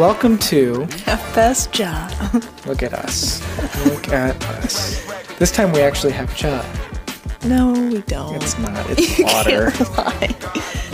[0.00, 0.86] Welcome to
[1.34, 2.10] Best job.
[2.66, 3.40] Look at Us.
[3.86, 5.04] Look at Us.
[5.38, 6.64] This time we actually have chai.
[7.44, 8.34] No, we don't.
[8.36, 8.86] It's not.
[8.90, 9.70] It's You water.
[9.72, 10.36] can't lie.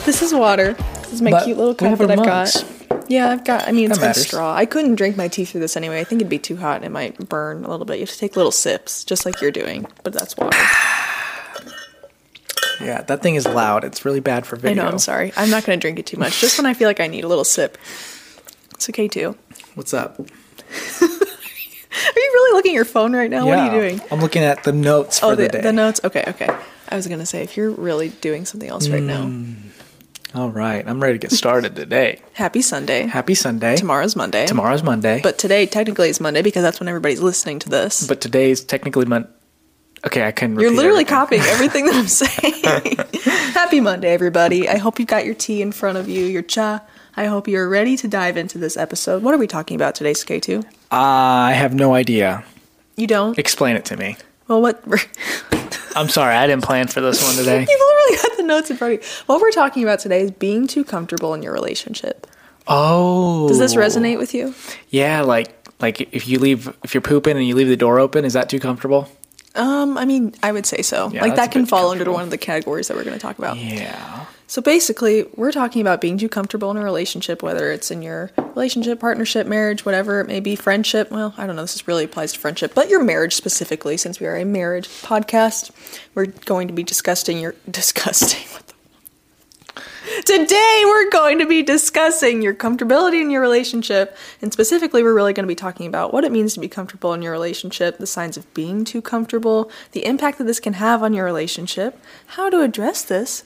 [0.04, 0.72] This is water.
[0.72, 2.62] This is my But cute little we cup have that our I've mugs.
[2.88, 3.10] got.
[3.10, 3.68] Yeah, I've got.
[3.68, 4.26] I mean, it's That got matters.
[4.26, 4.54] straw.
[4.54, 6.00] I couldn't drink my tea through this anyway.
[6.00, 7.94] I think it'd be too hot and it might burn a little bit.
[7.98, 9.86] You have to take little sips, just like you're doing.
[10.02, 10.58] But that's water.
[12.78, 13.84] Yeah, that thing is loud.
[13.84, 14.82] It's really bad for I video.
[14.82, 14.90] know.
[14.90, 15.32] I'm sorry.
[15.34, 16.38] I'm not going to drink it too much.
[16.42, 17.78] Just when I feel like I need a little sip.
[18.76, 19.36] It's okay too.
[19.74, 20.18] What's up?
[20.20, 23.46] Are you really looking at your phone right now?
[23.46, 24.00] What are you doing?
[24.10, 25.60] I'm looking at the notes oh, for Oh, the, the, day.
[25.62, 26.00] the notes.
[26.04, 26.48] Okay, okay.
[26.88, 29.22] I was gonna say if you're really doing something else right now.
[29.24, 29.54] Hmm.
[30.34, 32.20] All right, I'm ready to get started today.
[32.34, 33.06] Happy Sunday.
[33.06, 33.76] Happy Sunday.
[33.76, 34.46] Tomorrow's Monday.
[34.46, 35.20] Tomorrow's Monday.
[35.22, 38.06] But today technically is Monday because that's when everybody's listening to this.
[38.06, 39.26] but today's technically Mon.
[40.06, 41.06] Okay, I can't You're literally everything.
[41.06, 42.96] copying everything that I'm saying.
[43.54, 44.68] Happy Monday, everybody.
[44.68, 46.80] I hope you've got your tea in front of you, your chai.
[47.16, 49.22] I hope you're ready to dive into this episode.
[49.22, 50.64] What are we talking about today, Suketu?
[50.90, 52.44] I have no idea.
[52.96, 53.38] You don't?
[53.38, 54.16] Explain it to me.
[54.48, 54.82] Well, what?
[55.96, 57.60] I'm sorry, I didn't plan for this one today.
[57.68, 59.08] You've literally got the notes in front of you.
[59.26, 62.26] What we're talking about today is being too comfortable in your relationship.
[62.68, 64.54] Oh, Does this resonate with you?
[64.90, 68.26] Yeah, like like if you leave if you're pooping and you leave the door open,
[68.26, 69.08] is that too comfortable?
[69.54, 71.08] Um, I mean, I would say so.
[71.10, 73.38] Yeah, like that can fall under one of the categories that we're going to talk
[73.38, 73.56] about.
[73.56, 74.26] Yeah.
[74.48, 78.30] So basically, we're talking about being too comfortable in a relationship, whether it's in your
[78.54, 81.10] relationship, partnership, marriage, whatever it may be, friendship.
[81.10, 84.26] Well, I don't know, this really applies to friendship, but your marriage specifically, since we
[84.26, 85.72] are a marriage podcast,
[86.14, 88.46] we're going to be discussing your disgusting.
[90.24, 95.32] Today we're going to be discussing your comfortability in your relationship, and specifically we're really
[95.32, 98.06] going to be talking about what it means to be comfortable in your relationship, the
[98.06, 102.48] signs of being too comfortable, the impact that this can have on your relationship, how
[102.48, 103.42] to address this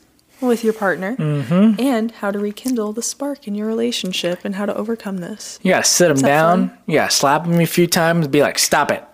[0.48, 1.80] with your partner, Mm-hmm.
[1.80, 5.58] and how to rekindle the spark in your relationship and how to overcome this.
[5.62, 6.68] You gotta sit them down.
[6.70, 6.78] fun?
[6.90, 8.26] Gotta slap them a few times.
[8.28, 9.04] Be like, stop it.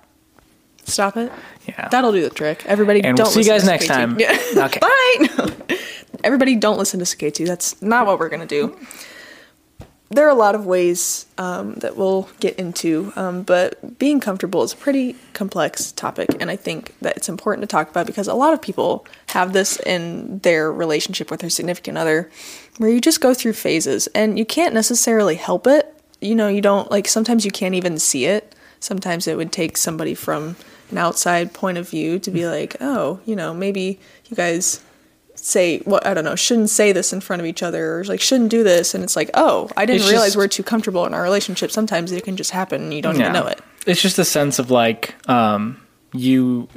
[0.84, 1.32] Stop it.
[1.66, 1.88] Yeah.
[1.88, 2.62] That'll do the trick.
[2.66, 4.18] Everybody, And don't we'll see you guys next time.
[4.20, 4.38] Yeah.
[4.56, 4.78] Okay.
[5.68, 5.78] Bye.
[6.24, 7.46] Everybody, don't listen to Suketu.
[7.46, 8.76] That's not what we're gonna do.
[10.08, 14.62] There are a lot of ways um, that we'll get into, um, but being comfortable
[14.62, 18.28] is a pretty complex topic, and I think that it's important to talk about because
[18.28, 22.30] a lot of people have this in their relationship with their significant other,
[22.78, 25.92] where you just go through phases, and you can't necessarily help it.
[26.20, 27.08] You know, you don't like.
[27.08, 28.54] Sometimes you can't even see it.
[28.78, 30.54] Sometimes it would take somebody from
[30.92, 34.80] an outside point of view to be like, oh, you know, maybe you guys
[35.46, 38.20] say what I don't know, shouldn't say this in front of each other or like
[38.20, 41.06] shouldn't do this and it's like, "Oh, I didn't It's realize just- we're too comfortable
[41.06, 41.70] in our relationship.
[41.70, 43.30] Sometimes it can just happen and you don't Yeah.
[43.30, 45.80] even know it." It's just a sense of like, um,
[46.12, 46.68] you.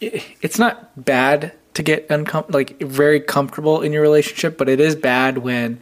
[0.00, 4.96] It's not bad to get uncom- like very comfortable in your relationship, but it is
[4.96, 5.78] bad when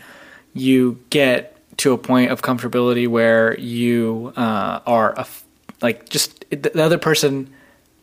[0.52, 5.44] you get to a point of comfortability where you uh, are a f-
[5.80, 7.48] like just the other person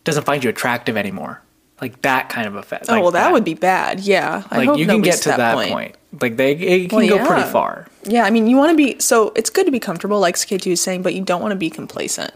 [0.04, 1.42] doesn't find you attractive anymore.
[1.82, 2.86] Like that kind of effect.
[2.90, 4.00] oh, like well, that, would be bad.
[4.02, 4.44] Yeah.
[4.52, 5.96] I like hope you can get to that, point.
[6.22, 7.88] Like they it can Well, go pretty far.
[8.04, 10.74] Yeah, I mean, you want to be so it's good to be comfortable like Suketu
[10.74, 12.34] is saying, but you don't want to be complacent.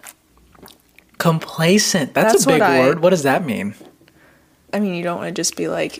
[1.18, 2.14] Complacent.
[2.14, 3.00] That's, That's a big what I- word.
[3.00, 3.76] What does that mean?
[4.74, 6.00] I mean, you don't want to just be like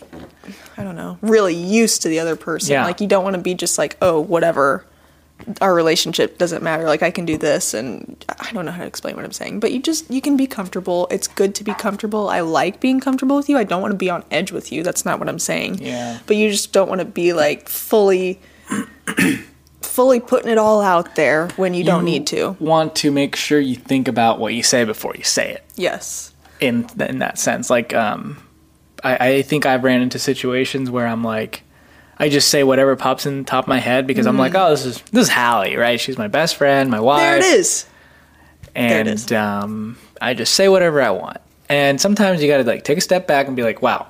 [0.76, 2.72] I don't know, really used to the other person.
[2.72, 2.84] Yeah.
[2.84, 4.84] Like you don't want to be just like, "Oh, whatever.
[5.60, 6.84] Our relationship doesn't matter.
[6.84, 9.60] Like I can do this and I don't know how to explain what I'm saying,
[9.60, 11.06] but you just you can be comfortable.
[11.10, 12.28] It's good to be comfortable.
[12.28, 13.58] I like being comfortable with you.
[13.58, 14.82] I don't want to be on edge with you.
[14.82, 15.78] That's not what I'm saying.
[15.78, 16.18] Yeah.
[16.26, 18.40] But you just don't want to be like fully
[19.82, 22.56] fully putting it all out there when you, don't need to.
[22.60, 25.64] Want to make sure you think about what you say before you say it.
[25.76, 26.34] Yes.
[26.60, 28.38] In in that sense, like um,
[29.04, 31.62] I, I think I've ran into situations where I'm like,
[32.18, 34.70] I just say whatever pops in the top of my head because I'm like, oh,
[34.70, 36.00] this is this is Hallie, right?
[36.00, 37.20] She's my best friend, my wife.
[37.22, 37.40] Mm-hmm.
[37.40, 37.86] There it is.
[38.74, 39.32] and it is.
[39.32, 41.38] um, I just say whatever I want.
[41.68, 44.06] And sometimes you got to like take a step back and be like, wow,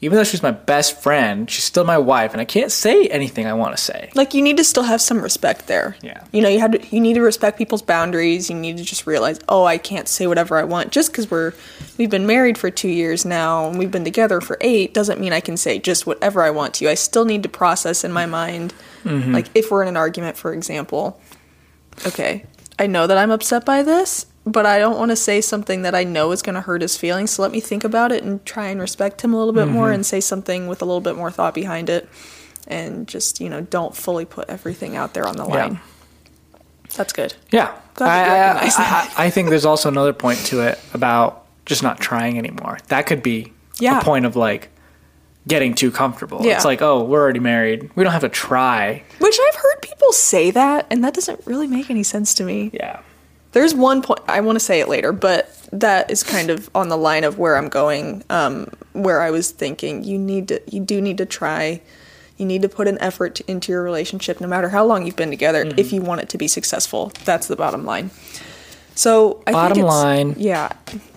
[0.00, 3.46] even though she's my best friend, she's still my wife, and I can't say anything
[3.46, 4.10] I want to say.
[4.14, 5.96] like you need to still have some respect there.
[6.02, 6.22] Yeah.
[6.32, 8.50] You know, you to you need to respect people's boundaries.
[8.50, 11.52] You need to just realize, oh, I can't say whatever I want just because we're
[11.98, 15.32] we've been married for two years now and we've been together for eight doesn't mean
[15.32, 16.90] I can say just whatever I want to you.
[16.90, 19.32] I still need to process in my mind, Mm-hmm.
[19.32, 21.20] like if we're in an argument, for example.
[22.06, 22.44] Okay,
[22.78, 25.94] I know that I'm upset by this, but I don't want to say something that
[25.94, 27.32] I know is going to hurt his feelings.
[27.32, 29.86] So let me think about it and try and respect him a little bit more
[29.86, 29.94] Mm-hmm.
[29.94, 32.08] and say something with a little bit more thought behind it.
[32.68, 35.80] And just, you know, don't fully put everything out there on the line.
[36.96, 37.34] That's good.
[37.50, 40.60] Yeah, I, that you I, recognize I, I, I think there's also another point to
[40.62, 42.78] it about just not trying anymore.
[42.88, 43.98] That could be Yeah.
[44.00, 44.68] a point of like
[45.48, 46.44] getting too comfortable.
[46.44, 46.54] Yeah.
[46.56, 47.90] It's like, oh, we're already married.
[47.96, 49.02] We don't have to try.
[49.18, 52.70] Which I've heard people say that, and that doesn't really make any sense to me.
[52.72, 53.00] Yeah.
[53.56, 56.90] There's one point I want to say it later, but that is kind of on
[56.90, 58.22] the line of where I'm going.
[58.28, 61.80] Um, where I was thinking you need to, you do need to try.
[62.36, 65.30] You need to put an effort into your relationship, no matter how long you've been
[65.30, 65.78] together, Mm-hmm.
[65.78, 67.12] if you want it to be successful.
[67.24, 68.10] That's the bottom line.
[68.94, 70.34] So I Bottom think it's, line.
[70.36, 70.68] yeah,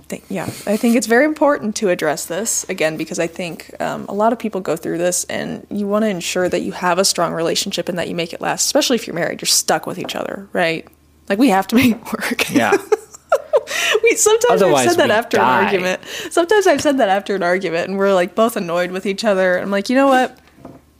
[0.07, 0.45] think, yeah.
[0.65, 4.31] I think it's very important to address this again because I think um, a lot
[4.31, 7.33] of people go through this, and you want to ensure that you have a strong
[7.33, 8.65] relationship and that you make it last.
[8.65, 10.87] Especially if you're married, you're stuck with each other, right?
[11.29, 12.49] Like we have to make it work.
[12.49, 12.71] Yeah.
[14.03, 15.59] we sometimes Otherwise I've said that after die.
[15.59, 16.01] an argument.
[16.31, 19.57] Sometimes I've said that after an argument, and we're like both annoyed with each other.
[19.57, 20.37] I'm like, you know what?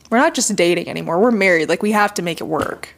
[0.09, 1.19] We're not just dating anymore.
[1.19, 1.69] We're married.
[1.69, 2.89] Like we have to make it work.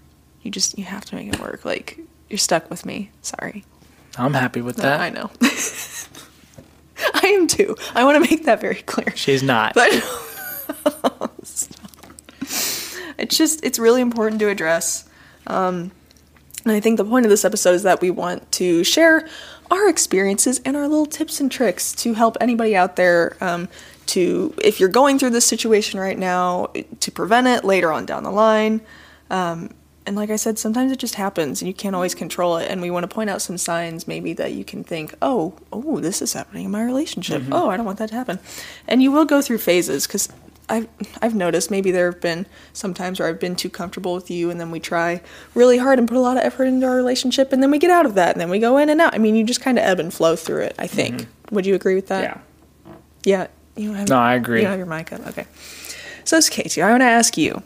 [0.42, 1.66] You just you have to make it work.
[1.66, 2.00] Like
[2.30, 3.12] you're stuck with me.
[3.22, 3.64] Sorry.
[4.18, 5.00] I'm happy with that.
[5.00, 5.30] I know.
[7.14, 7.76] I am too.
[7.96, 9.16] I want to make that very clear.
[9.16, 9.74] She's not.
[9.74, 9.90] But
[13.18, 15.08] it's just it's really important to address.
[15.48, 15.92] Um,
[16.64, 19.28] and I think the point of this episode is that we want to share
[19.70, 23.70] our experiences and our little tips and tricks to help anybody out there um,
[24.08, 28.24] to if you're going through this situation right now to prevent it later on down
[28.24, 28.82] the line.
[29.30, 29.70] Um,
[30.06, 32.70] and like I said, sometimes it just happens and you can't always control it.
[32.70, 36.00] And we want to point out some signs maybe that you can think, oh, oh,
[36.00, 37.44] this is happening in my relationship.
[37.52, 38.40] Oh, I don't want that to happen.
[38.88, 40.28] And you will go through phases because
[40.70, 40.88] I've,
[41.22, 44.50] I've noticed maybe there have been some times where I've been too comfortable with you
[44.50, 45.22] and then we try
[45.54, 47.92] really hard and put a lot of effort into our relationship and then we get
[47.92, 49.14] out of that and then we go in and out.
[49.14, 50.96] I mean, you just kind of ebb and flow through it, I mm-hmm.
[50.96, 51.28] think.
[51.52, 52.24] Would you agree with that?
[52.24, 52.38] yeah.
[53.24, 53.48] Yeah.
[53.76, 54.62] You have, No, I agree.
[54.62, 55.26] You have your mic up.
[55.28, 55.46] Okay.
[56.24, 56.82] So, it's Katie.
[56.82, 57.64] I want to ask you,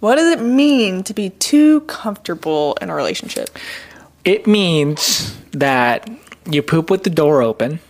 [0.00, 3.50] what does it mean to be too comfortable in a relationship?
[4.24, 6.08] It means that
[6.48, 7.80] you poop with the door open.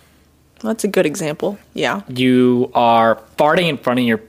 [0.60, 1.58] That's a good example.
[1.74, 2.02] Yeah.
[2.08, 4.20] You are farting in front of your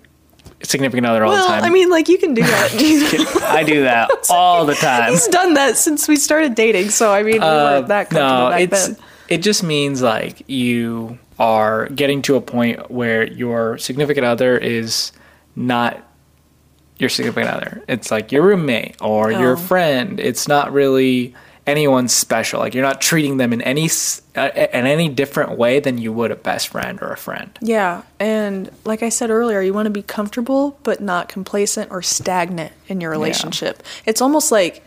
[0.63, 1.63] significant other all Well, the time.
[1.63, 3.41] I mean, like you can do that.
[3.51, 5.11] I do that all the time.
[5.11, 8.49] He's done that since we started dating, so I mean, we weren't that Uh, no,
[8.51, 8.97] back it's then.
[9.29, 15.11] it just means like you are getting to a point where your significant other is
[15.55, 15.97] not
[16.99, 17.83] your significant other.
[17.89, 19.55] It's like your roommate or your Oh.
[19.57, 20.19] friend.
[20.19, 21.33] It's not really
[21.67, 22.59] anyone special.
[22.59, 23.89] Like you're not treating them in any
[24.35, 27.57] uh, in any different way than you would a best friend or a friend.
[27.61, 32.01] Yeah, and like I said earlier, you want to be comfortable but not complacent or
[32.01, 33.83] stagnant in your relationship.
[34.05, 34.83] It's almost like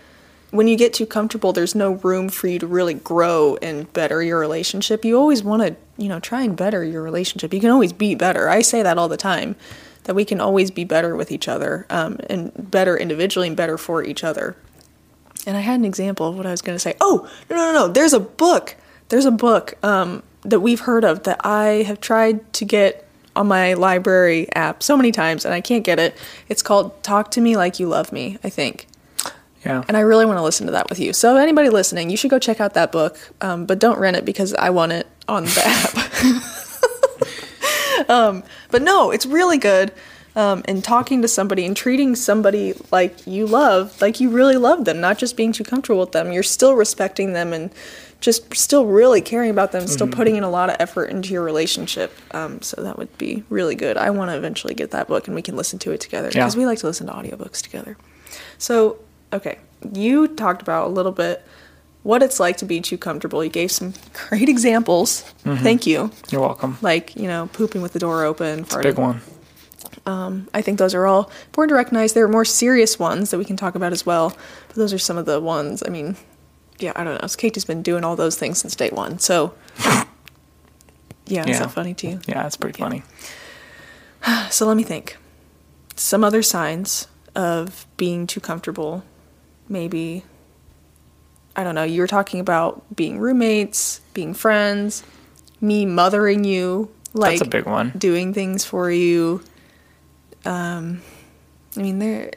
[0.51, 4.23] when you get too comfortable, there's no room for you to really grow and better
[4.23, 5.05] your relationship.
[5.05, 7.53] You always want to, you know, try and better your relationship.
[7.53, 8.49] You can always be better.
[8.49, 9.57] I say that all the time,
[10.05, 13.77] that we can always be better with each other, um, and better individually and better
[13.77, 14.55] for each other.
[15.47, 16.95] And I had an example of what I was going to say.
[17.01, 17.93] Oh, no, no, no, no.
[17.93, 18.77] There's a book.
[19.09, 23.07] There's a book um, that we've heard of that I have tried to get
[23.37, 26.17] on my library app so many times and I can't get it.
[26.49, 28.87] It's called Talk to Me Like You Love Me, I think.
[29.65, 29.83] Yeah.
[29.89, 31.15] And I really want to listen to that with you.
[31.15, 34.27] So, anybody listening, you should go check out that book, um, but don't rent it
[34.27, 35.63] because I want it on the
[38.05, 38.05] app.
[38.11, 39.91] um, but no, it's really good.
[40.37, 44.85] Um, and talking to somebody and treating somebody like you love, like you really love
[44.85, 46.33] them, not just being too comfortable with them.
[46.33, 47.71] You're still respecting them and
[48.21, 51.43] just still really caring about them, still putting in a lot of effort into your
[51.45, 52.13] relationship.
[52.33, 53.97] Um, so that would be really good.
[53.97, 56.41] I want to eventually get that book and we can listen to it together Yeah.
[56.41, 57.97] because we like to listen to audiobooks together.
[58.59, 58.97] So,
[59.33, 59.59] okay,
[59.93, 61.45] you talked about a little bit
[62.03, 63.45] what it's like to be too comfortable.
[63.45, 63.95] You gave some
[64.29, 65.21] great examples.
[65.45, 66.11] Thank you.
[66.31, 66.77] You're welcome.
[66.83, 68.61] Like, you know, pooping with the door open.
[68.61, 69.21] It's a big one.
[70.07, 72.13] Um, I think those are all important to recognize.
[72.13, 74.37] There are more serious ones that we can talk about as well.
[74.69, 75.83] But those are some of the ones.
[75.87, 76.17] I mean,
[76.79, 77.29] yeah, I don't know.
[77.29, 79.19] Katie's been doing all those things since day one.
[79.19, 79.55] So,
[81.27, 82.21] yeah, is that funny to you?
[82.27, 83.03] Yeah, it's pretty funny.
[84.51, 85.19] So let me think.
[85.97, 89.05] Some other signs of being too comfortable.
[89.69, 90.25] Maybe,
[91.55, 95.05] I don't know, you were talking about being roommates, being friends,
[95.61, 97.93] me mothering you, like That's a big one.
[97.99, 99.43] doing things for you.
[100.45, 101.03] Um,
[101.77, 102.33] I mean, there,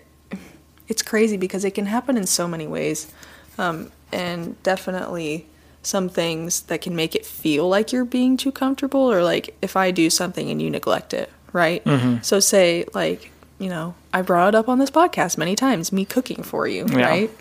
[0.87, 3.11] it's crazy because it can happen in so many ways.
[3.57, 5.47] Um, and definitely
[5.83, 9.75] some things that can make it feel like you're being too comfortable or like if
[9.75, 11.83] I do something and you neglect it, right?
[11.85, 12.21] Mm-hmm.
[12.23, 16.05] So say like, you know, I brought it up on this podcast many times, me
[16.05, 17.07] cooking for you, Yeah.
[17.07, 17.31] right?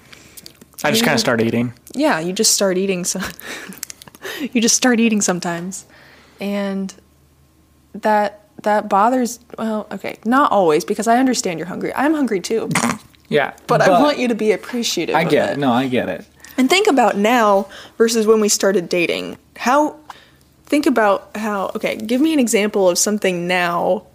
[0.84, 1.72] I just kind of start eating.
[1.94, 3.22] yeah, you just start eating some
[4.52, 5.86] you just start eating sometimes.
[6.40, 6.92] And
[7.94, 11.92] that that bothers well, okay, not always because I understand you're hungry.
[11.94, 12.68] I'm hungry too.
[13.28, 13.54] Yeah.
[13.66, 15.58] But, I want you to be appreciative I of get it.
[15.58, 16.24] No, I get it.
[16.56, 19.38] And think about now versus when we started dating.
[19.56, 19.96] How
[20.66, 24.06] think about how okay, give me an example of something now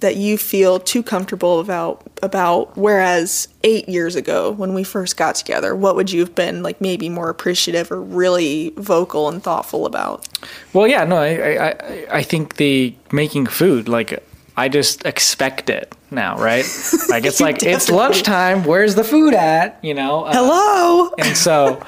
[0.00, 5.34] that you feel too comfortable about about whereas 8 years ago when we first got
[5.34, 9.86] together what would you have been like maybe more appreciative or really vocal and thoughtful
[9.86, 10.26] about
[10.72, 14.22] Well, yeah, no, I, I, I- think the making food, like,
[14.56, 16.64] I just expect it now, right?
[17.08, 19.78] Like, it's like, it's lunchtime, where's the food at?
[19.82, 20.24] You know?
[20.24, 21.80] Uh, hello and so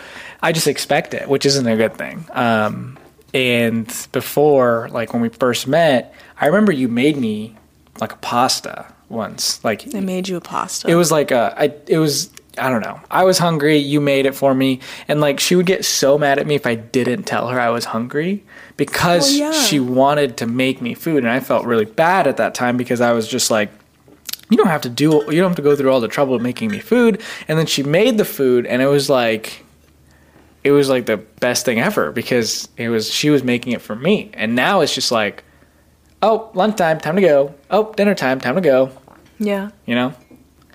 [0.42, 2.24] I just expect it, which isn't a good thing.
[2.30, 2.96] Um,
[3.34, 7.56] and before, like, when we first met, I remember you made me,
[8.00, 9.62] like, a pasta once.
[9.64, 12.82] Like, I made you a pasta it was like a, I, it was, I don't
[12.82, 13.00] know.
[13.10, 13.76] I was hungry.
[13.78, 16.66] You made it for me, and like she would get so mad at me if
[16.66, 18.44] I didn't tell her I was hungry
[18.76, 19.62] because Well, yeah.
[19.62, 23.00] she wanted to make me food, and I felt really bad at that time because
[23.00, 23.70] I was just like,
[24.50, 26.42] you don't have to do, you don't have to go through all the trouble of
[26.42, 27.22] making me food.
[27.48, 29.64] And then she made the food, and it was like,
[30.64, 33.94] it was like the best thing ever because it was she was making it for
[33.94, 35.44] me, and now it's just like,
[36.22, 37.54] oh, lunchtime, time to go.
[37.70, 38.90] Oh, dinner time, time to go.
[39.38, 40.12] yeah You know.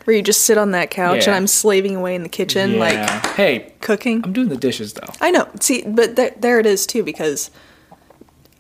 [0.06, 2.98] where you just sit on that couch and I'm slaving away in the kitchen like
[3.36, 5.12] hey, cooking I'm doing the dishes though.
[5.22, 5.48] I know.
[5.60, 7.50] See, but there, there it is too, because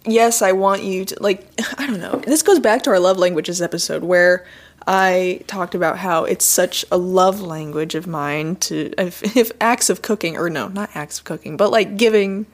[0.05, 1.47] yes, I want you to like.
[1.77, 2.21] I don't know.
[2.25, 4.45] This goes back to our love languages episode where
[4.87, 9.89] I talked about how it's such a love language of mine to if, if acts
[9.89, 12.45] of cooking or no, not acts of cooking, but like giving.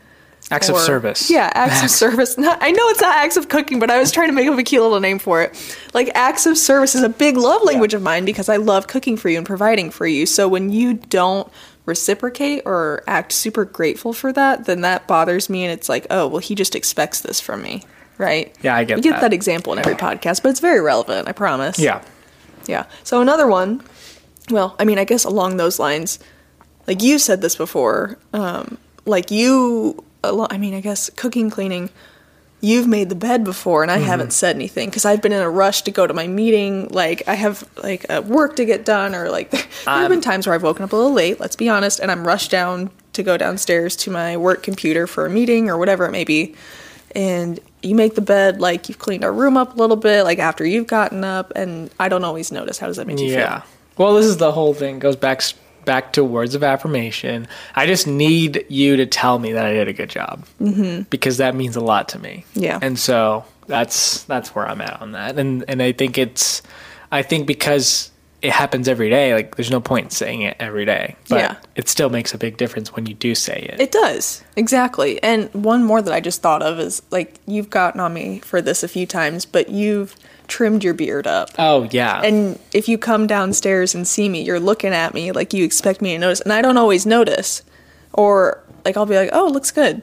[0.52, 1.30] Acts of service.
[1.30, 2.38] Yeah, acts of service.
[2.38, 4.58] Not, I know it's not acts of cooking, but I was trying to make up
[4.58, 5.78] a cute little name for it.
[5.94, 9.16] Like acts of service is a big love language of mine because I love cooking
[9.16, 10.26] for you and providing for you.
[10.26, 11.52] So when you don't
[11.86, 16.28] reciprocate or act super grateful for that, then that bothers me and it's like, oh,
[16.28, 17.84] well he just expects this from me.
[18.18, 18.56] Right?
[18.62, 19.22] Yeah, I get We get that.
[19.22, 21.80] that example in every podcast, but it's very relevant, I promise.
[21.80, 22.04] Yeah.
[22.66, 22.86] Yeah.
[23.04, 23.82] So another one,
[24.50, 26.20] well, I mean, I guess along those lines,
[26.86, 31.50] like you said this before, um, like you, a lo- I mean, I guess cooking,
[31.50, 31.90] cleaning,
[32.62, 35.50] you've made the bed before and I haven't said anything because I've been in a
[35.50, 36.90] rush to go to my meeting.
[36.90, 40.46] Like I have like uh, work to get done or like there have been times
[40.46, 43.24] where I've woken up a little late, let's be honest, and I'm rushed down to
[43.24, 46.54] go downstairs to my work computer for a meeting or whatever it may be.
[47.16, 50.38] And you make the bed, like you've cleaned our room up a little bit, like
[50.40, 52.78] after you've gotten up, and I don't always notice.
[52.78, 53.32] How does that make you Yeah.
[53.32, 53.40] feel?
[53.40, 53.62] Yeah.
[53.98, 55.00] Well, this is the whole thing.
[55.00, 55.42] Goes back
[55.90, 57.48] back to words of affirmation.
[57.76, 61.02] I just need you to tell me that I did a good job mm-hmm.
[61.10, 62.46] because that means a lot to me.
[62.54, 62.78] Yeah.
[62.80, 65.40] And so that's that's where I'm at on that.
[65.40, 66.62] And and I think it's
[67.12, 69.34] I think because it happens every day.
[69.34, 71.56] Like there's no point in saying it every day, but Yeah.
[71.76, 73.82] it still makes a big difference when you do say it.
[73.82, 74.44] It does.
[74.56, 75.22] Exactly.
[75.22, 78.62] And one more that I just thought of is like you've gotten on me for
[78.62, 80.16] this a few times, but you've
[80.48, 81.50] trimmed your beard up.
[81.60, 82.22] oh yeah.
[82.22, 86.02] And if you come downstairs and see me, you're looking at me like you expect
[86.02, 87.62] me to notice, and I don't always notice.
[88.14, 90.02] Or like I'll be like, "Oh, it looks good."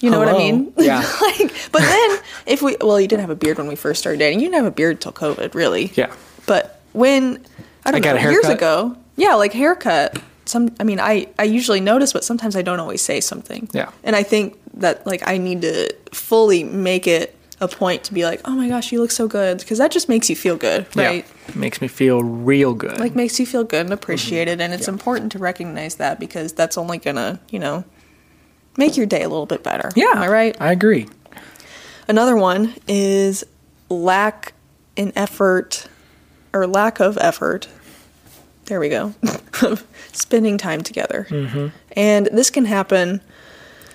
[0.00, 0.72] You know what I mean?
[0.76, 0.98] Yeah.
[1.22, 4.18] like, but then if we, well, you didn't have a beard when we first started
[4.18, 4.38] dating.
[4.40, 5.90] You didn't have a beard till COVID, really.
[5.94, 6.14] yeah.
[6.46, 7.44] But when
[7.84, 10.20] I don't I got know a years ago, yeah, like haircut.
[10.44, 13.68] Some, I mean, I I usually notice, but sometimes I don't always say something.
[13.72, 13.90] Yeah.
[14.02, 18.24] And I think that like I need to fully make it a point to be
[18.24, 20.86] like, oh my gosh, you look so good, because that just makes you feel good,
[20.96, 21.26] right?
[21.48, 21.54] Yeah.
[21.58, 22.98] Makes me feel real good.
[23.00, 23.94] Like makes you feel good and Mm-hmm.
[23.94, 27.84] appreciated, and it's important to recognize that because that's only gonna, you know,
[28.76, 29.90] make your day a little bit better.
[29.96, 30.12] yeah.
[30.14, 30.56] Am I right?
[30.60, 31.08] I agree.
[32.06, 33.44] Another one is
[33.90, 34.54] lack
[34.96, 35.88] in effort
[36.58, 37.68] or lack of effort.
[38.66, 39.14] There we go.
[39.62, 41.26] of spending time together.
[41.30, 41.68] Mm-hmm.
[41.92, 43.20] And this can happen,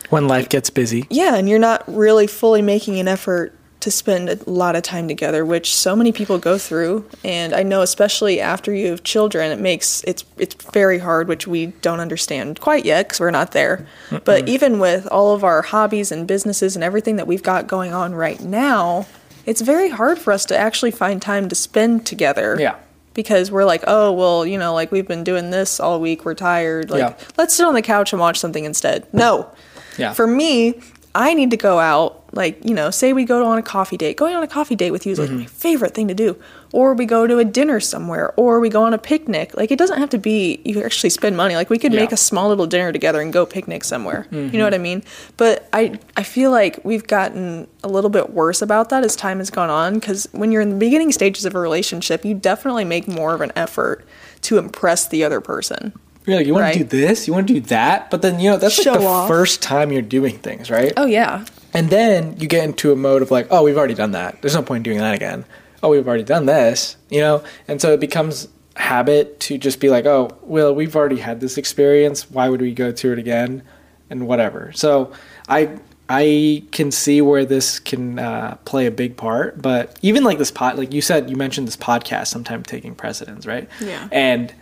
[0.09, 1.05] When life gets busy.
[1.09, 5.09] yeah, and you're not really fully making an effort to spend a lot of time
[5.09, 7.05] together, which so many people go through.
[7.23, 11.47] And I know especially after you have children, it makes it's it's very hard, which
[11.47, 13.85] we don't understand quite yet because we're not there.
[14.23, 17.93] But even with all of our hobbies and businesses and everything that we've got going
[17.93, 19.05] on right now,
[19.45, 22.57] it's very hard for us to actually find time to spend together.
[22.59, 22.75] Yeah.
[23.13, 26.25] Because we're like, oh well, you know, like we've been doing this all week.
[26.25, 26.89] We're tired.
[26.89, 27.25] Like, Yeah.
[27.37, 29.05] let's sit on the couch and watch something instead.
[29.13, 29.49] No,
[29.97, 30.13] Yeah.
[30.13, 30.79] for me,
[31.15, 32.23] I need to go out.
[32.35, 34.17] Like, you know, say we go on a coffee date.
[34.17, 35.39] Going on a coffee date with you is like mm-hmm.
[35.39, 36.35] my favorite thing to do.
[36.73, 39.55] Or we go to a dinner somewhere, or we go on a picnic.
[39.55, 41.55] Like, it doesn't have to be you actually spend money.
[41.55, 44.27] Like, we could make a small little dinner together and go picnic somewhere.
[44.31, 44.59] You know mm-hmm.
[44.59, 45.03] what I mean?
[45.37, 49.37] But I, I feel like we've gotten a little bit worse about that as time
[49.37, 49.93] has gone on.
[49.93, 53.41] Because when you're in the beginning stages of a relationship, you definitely make more of
[53.41, 54.05] an effort
[54.41, 55.93] to impress the other person.
[56.25, 56.73] You're like, you want Right.
[56.73, 59.05] to do this, you want to do that, but then you know that's like the
[59.05, 59.27] off.
[59.27, 60.93] first time you're doing things, right?
[60.95, 64.11] Oh yeah, And then you get into a mode of like, oh, we've already done
[64.11, 64.41] that.
[64.41, 65.43] There's no point in doing that again.
[65.83, 67.43] Oh, we've already done this, you know.
[67.67, 68.47] And so it becomes
[68.77, 72.31] habit to just be like, oh, well, we've already had this experience.
[72.31, 73.61] Why would we go through it again?
[74.09, 74.71] And whatever.
[74.73, 75.11] So
[75.47, 75.77] I
[76.09, 80.51] I can see where this can uh, play a big part, but even like this
[80.51, 83.69] pod, like you said, you mentioned this podcast sometimes taking precedence, right?
[83.79, 84.07] Yeah.
[84.11, 84.53] And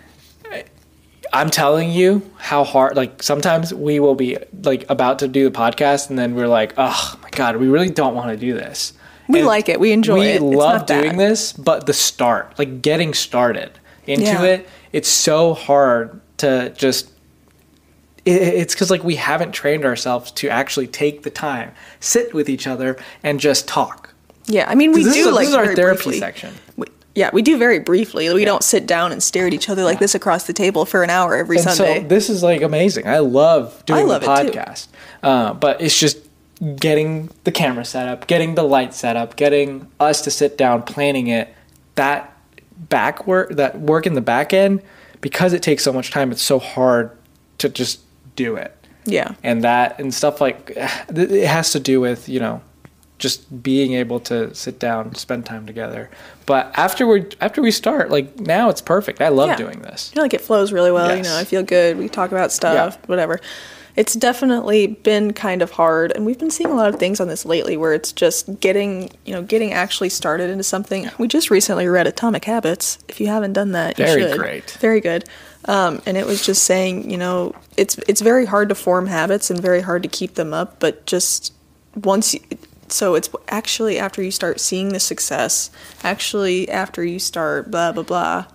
[1.34, 2.96] I'm telling you how hard.
[2.96, 6.74] Like sometimes we will be like about to do the podcast, and then we're like,
[6.78, 8.94] oh my god, we really don't want to do this.
[9.32, 9.80] We And like it.
[9.80, 10.42] We enjoy we it.
[10.42, 11.02] We love not bad.
[11.04, 13.72] doing this, but the start, like getting started
[14.08, 14.44] into Yeah.
[14.44, 17.10] it, it's so hard to just.
[18.26, 22.50] it- It's because like we haven't trained ourselves to actually take the time, sit with
[22.50, 24.14] each other, and just talk.
[24.48, 26.20] Yeah, I mean, we do is, like this is our therapy briefly.
[26.20, 26.54] section.
[26.78, 28.32] We, yeah, we do very briefly.
[28.34, 31.04] We don't sit down and stare at each other like this across the table for
[31.04, 32.02] an hour every And Sunday.
[32.02, 33.08] so this is like amazing.
[33.08, 34.88] I love doing I love the podcast,
[35.24, 36.18] uh, but it's just
[36.76, 40.84] getting the camera set up, getting the light set up, getting us to sit down,
[40.84, 41.54] planning it.
[41.96, 42.36] That
[42.90, 44.82] back work, that work in the back end,
[45.22, 46.32] because it takes so much time.
[46.32, 47.12] It's so hard
[47.60, 48.00] to just
[48.36, 48.76] do it,
[49.06, 52.62] yeah, and that and stuff like it has to do with you know
[53.20, 56.10] just being able to sit down, spend time together.
[56.48, 59.22] But after we after we start, like now it's perfect.
[59.22, 59.56] I love Yeah.
[59.58, 60.10] doing this.
[60.12, 61.16] I feel like it flows really well.
[61.16, 61.98] You know, I feel good.
[61.98, 63.06] We talk about stuff, Yeah.
[63.08, 63.40] whatever.
[63.96, 67.28] It's definitely been kind of hard, and we've been seeing a lot of things on
[67.28, 71.10] this lately where it's just getting, you know, getting actually started into something.
[71.18, 73.00] We just recently read Atomic Habits.
[73.08, 74.38] If you haven't done that, you Very should.
[74.38, 74.72] great.
[74.80, 75.26] Very good.
[75.66, 79.50] Um, and it was just saying, you know, it's it's very hard to form habits
[79.52, 81.54] and very hard to keep them up, but just
[81.96, 82.40] once you,
[82.88, 85.70] so it's actually after you start seeing the success,
[86.04, 88.46] actually after you start blah blah blah,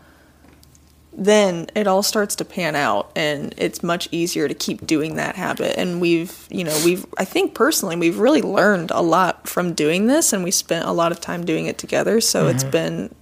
[1.18, 5.34] then it all starts to pan out and it's much easier to keep doing that
[5.34, 9.72] habit and we've you know we've i think personally we've really learned a lot from
[9.72, 12.70] doing this and we spent a lot of time doing it together so it's mm-hmm.
[12.70, 13.14] been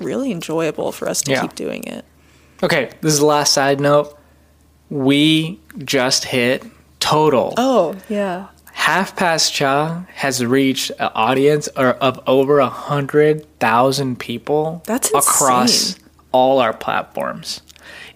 [0.00, 1.42] really enjoyable for us to Yeah.
[1.42, 2.04] keep doing it
[2.62, 4.16] Okay, this is the last side note.
[4.88, 6.64] We just hit
[6.98, 7.52] total.
[7.58, 14.82] oh yeah Half Past Chai has reached an audience of over a hundred thousand people
[14.86, 16.03] That's across insane.
[16.34, 17.60] All our platforms.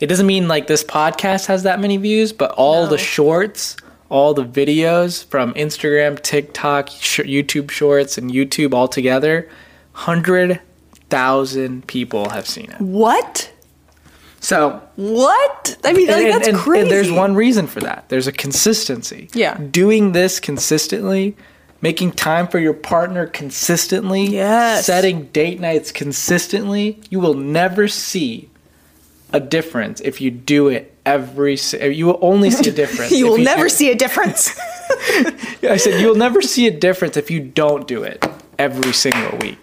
[0.01, 2.91] It doesn't mean like this podcast has that many views, but all No.
[2.91, 3.77] the shorts,
[4.11, 9.49] all the videos from Instagram, TikTok, sh- YouTube Shorts, and YouTube all together,
[9.93, 10.61] hundred
[11.11, 12.81] thousand people have seen it.
[12.81, 13.51] what
[14.41, 18.05] So what i mean like, and, that's and- crazy and there's one reason for that.
[18.09, 19.29] There's a consistency.
[19.35, 19.59] Yeah.
[19.71, 21.37] Doing this consistently,
[21.81, 24.85] making time for your partner consistently, Yes.
[24.87, 28.51] setting date nights consistently, you will never see
[29.33, 31.57] a difference if you do it every
[31.91, 33.11] you will only see a difference.
[33.13, 34.59] you will never do- see a difference
[35.63, 38.25] I said you'll never see a difference if you don't do it
[38.59, 39.59] every single week.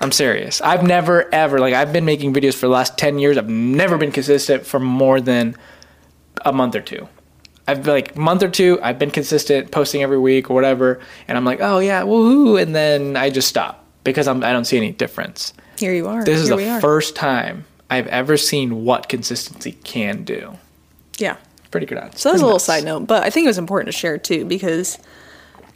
[0.00, 0.60] I'm serious.
[0.60, 3.36] I've never ever like I've been making videos for the last 10 years.
[3.38, 5.54] I've never been consistent for more than
[6.44, 7.06] a month or two.
[7.70, 11.44] I've like month or two, I've been consistent posting every week or whatever, and I'm
[11.44, 14.92] like, "Oh yeah, woohoo." And then I just stop because I'm I don't see any
[14.92, 15.52] difference.
[15.78, 20.24] here you are This is here the first time I've ever seen what consistency can
[20.24, 20.56] do.
[21.18, 21.36] yeah
[21.70, 21.98] Pretty good.
[21.98, 22.20] odds.
[22.20, 22.64] So that was a little nuts.
[22.64, 24.98] side note, but I think it was important to share too because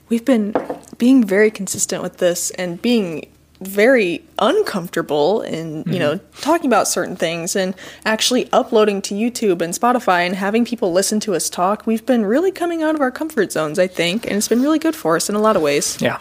[0.08, 0.52] we've been
[0.98, 3.30] being very consistent with this and being
[3.66, 7.74] very uncomfortable in you know talking about certain things and
[8.04, 11.86] actually uploading to YouTube and Spotify and having people listen to us talk.
[11.86, 14.78] We've been really coming out of our comfort zones, I think, and it's been really
[14.78, 16.00] good for us in a lot of ways.
[16.00, 16.20] Yeah.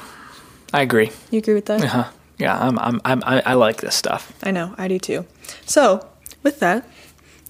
[0.74, 1.12] I agree.
[1.30, 1.84] You agree with that?
[1.84, 2.10] Uh-huh.
[2.40, 4.34] Yeah, I'm, I'm, I'm, I I like this stuff.
[4.42, 5.26] I know, I do too.
[5.66, 6.08] So,
[6.42, 6.88] with that,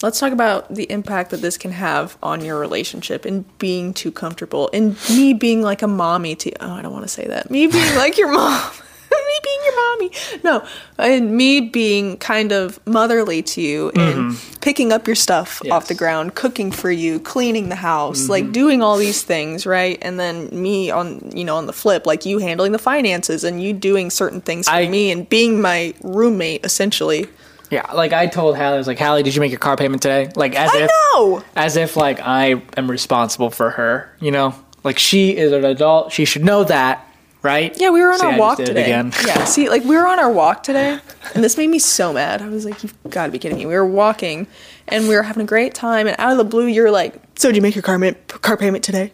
[0.03, 4.11] let's talk about the impact that this can have on your relationship and being too
[4.11, 7.49] comfortable and me being like a mommy to oh, I don't want to say that.
[7.49, 8.71] Me being like your mom.
[9.27, 10.11] me being your mommy.
[10.43, 14.59] No, and me being kind of motherly to you and mm-hmm.
[14.61, 18.31] picking up your stuff off the ground, cooking for you, cleaning the house, mm-hmm.
[18.31, 19.97] like doing all these things, right?
[20.01, 23.61] And then me on, you know, on the flip, like you handling the finances and
[23.61, 27.27] you doing certain things for I- me and being my roommate essentially.
[27.69, 30.03] Yeah, like I told Hallie, I was like, Hallie, did you make your car payment
[30.03, 30.29] today?
[30.35, 31.43] Like as I if know.
[31.55, 34.53] as if like I am responsible for her, you know?
[34.83, 37.07] Like she is an adult, she should know that,
[37.43, 37.77] right?
[37.79, 38.83] Yeah, we were on See, I our just walk today.
[38.83, 39.13] again.
[39.27, 40.99] Yeah, see, like we were on our walk today,
[41.35, 42.41] and this made me so mad.
[42.41, 44.47] I was like, "You've got to be kidding me!" We were walking,
[44.87, 47.49] and we were having a great time, and out of the blue, you're like, "So
[47.49, 49.13] did you make your car, ma- car payment today?"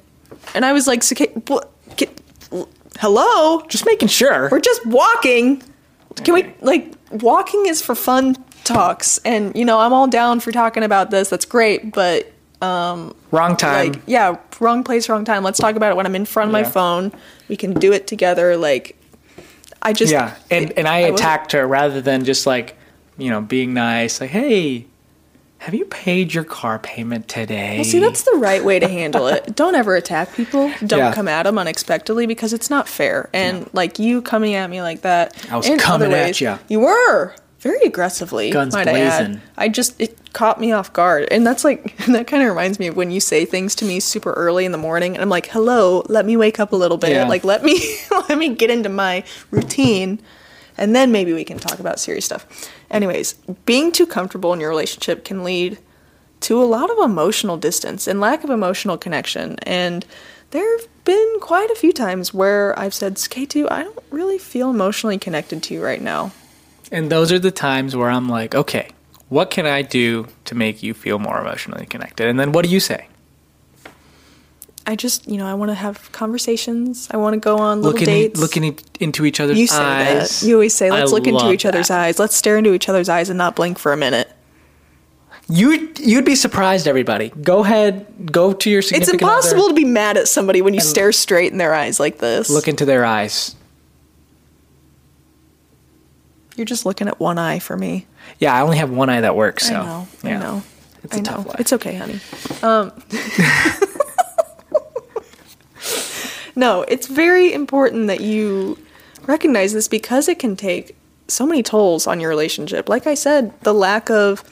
[0.54, 1.16] And I was like, "So,
[1.48, 2.66] what, ca-
[3.00, 4.50] hello, Just making sure.
[4.52, 5.62] we're just walking.
[6.24, 10.52] Can we like walking is for fun talks, and you know I'm all down for
[10.52, 11.30] talking about this.
[11.30, 13.92] That's great, but um, Wrong time.
[13.94, 16.52] like yeah wrong place wrong time let's talk about it when i'm in front of
[16.52, 17.12] my phone
[17.48, 18.96] we can do it together like
[19.82, 20.36] i just yeah.
[20.50, 22.76] And and I wasn't- attacked her rather than just like,
[23.18, 24.86] you know, being nice, like, hey,
[25.60, 27.76] Have you paid your car payment today?
[27.76, 29.56] Well, see, that's the right way to handle it.
[29.62, 30.72] Don't ever attack people.
[30.86, 31.14] Don't Yeah.
[31.14, 33.30] come at them unexpectedly because it's not fair.
[33.34, 36.40] And like you coming at me like that, I was in coming other at ways,
[36.42, 36.58] ya.
[36.70, 38.52] You were very aggressively.
[38.52, 39.42] Guns might I add.
[39.58, 42.88] I just it caught me off guard, and that's like that kind of reminds me
[42.88, 45.48] of when you say things to me super early in the morning, and I'm like,
[45.48, 47.12] "Hello, let me wake up a little bit.
[47.12, 47.28] Yeah.
[47.28, 47.98] Like, let me
[48.30, 50.20] let me get into my routine."
[50.78, 52.46] And then maybe we can talk about serious stuff.
[52.90, 53.34] Anyways,
[53.66, 55.78] being too comfortable in your relationship can lead
[56.42, 59.58] to a lot of emotional distance and lack of emotional connection.
[59.64, 60.06] And
[60.52, 64.70] there have been quite a few times where I've said, K2, I don't really feel
[64.70, 66.32] emotionally connected to you right now.
[66.92, 68.90] And those are the times where I'm like, okay,
[69.30, 72.28] what can I do to make you feel more emotionally connected?
[72.28, 73.08] And then what do you say?
[74.88, 77.08] I just, you know, I want to have conversations.
[77.12, 78.40] I want to go on little looking dates.
[78.40, 80.40] looking into each other's you say eyes.
[80.40, 80.48] that.
[80.48, 82.18] You always say, let's I look into each other's eyes.
[82.18, 84.32] Let's stare into each other's eyes and not blink for a minute.
[85.48, 87.30] You you'd be surprised, everybody.
[87.30, 90.80] Go ahead, go to your Significant It's impossible to be mad at somebody when you
[90.80, 92.50] stare straight in their eyes like this.
[92.50, 93.56] look into their eyes.
[96.60, 98.06] You're just looking at one eye for me.
[98.38, 99.68] Yeah, I only have one eye that works.
[99.70, 100.08] So I know.
[100.26, 100.36] yeah.
[100.38, 100.64] I know.
[101.06, 101.24] It's a I know.
[101.32, 101.60] tough life.
[101.62, 102.20] It's okay, honey.
[102.62, 102.92] Um,
[106.56, 108.78] no, it's very important that you
[109.26, 110.96] recognize this because it can take
[111.28, 112.90] so many tolls on your relationship.
[112.90, 114.44] Like I said, the lack of,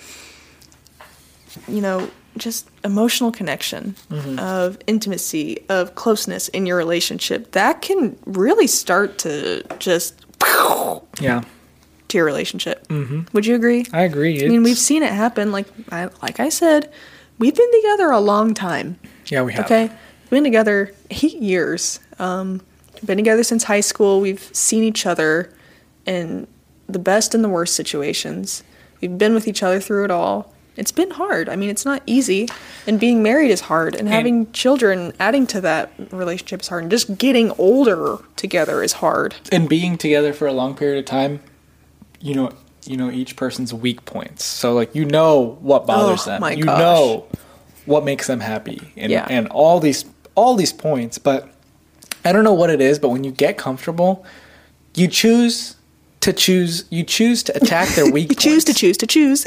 [1.68, 4.40] you know, just emotional connection, Mm-hmm.
[4.40, 10.24] of intimacy, of closeness in your relationship, that can really start to just
[11.20, 11.44] yeah,
[12.10, 12.88] to your relationship.
[12.88, 13.22] Mm-hmm.
[13.34, 13.86] Would you agree?
[13.94, 14.44] I agree.
[14.46, 15.52] I mean, we've seen it happen.
[15.52, 16.92] Like, I, like I said,
[17.40, 18.98] we've been together a long time.
[19.28, 19.66] yeah, we have.
[19.66, 19.90] Okay,
[20.24, 22.00] we've been together eight years.
[22.20, 22.62] Um,
[23.06, 24.22] been together since high school.
[24.22, 25.54] We've seen each other
[26.06, 26.48] in
[26.88, 28.64] the best and the worst situations.
[29.02, 30.54] We've been with each other through it all.
[30.78, 31.50] It's been hard.
[31.50, 32.48] I mean, it's not easy,
[32.86, 36.92] and being married is hard, and having children, adding to that relationship is hard, and
[36.92, 39.34] just getting older together is hard.
[39.52, 41.40] and being together for a long period of time,
[42.20, 42.52] you know,
[42.86, 44.44] you know each person's weak points.
[44.44, 46.58] So like you know what bothers Oh, them.
[46.58, 46.80] you gosh.
[46.80, 47.28] know
[47.86, 49.26] what makes them happy, and Yeah.
[49.30, 50.04] and all these
[50.36, 51.18] all these points.
[51.18, 51.50] But
[52.26, 54.26] I don't know what it is, but when you get comfortable,
[54.96, 55.77] you choose
[56.28, 56.86] to choose.
[56.90, 58.30] You choose to attack their weak.
[58.30, 58.46] Points.
[58.46, 59.44] You choose to choose to choose.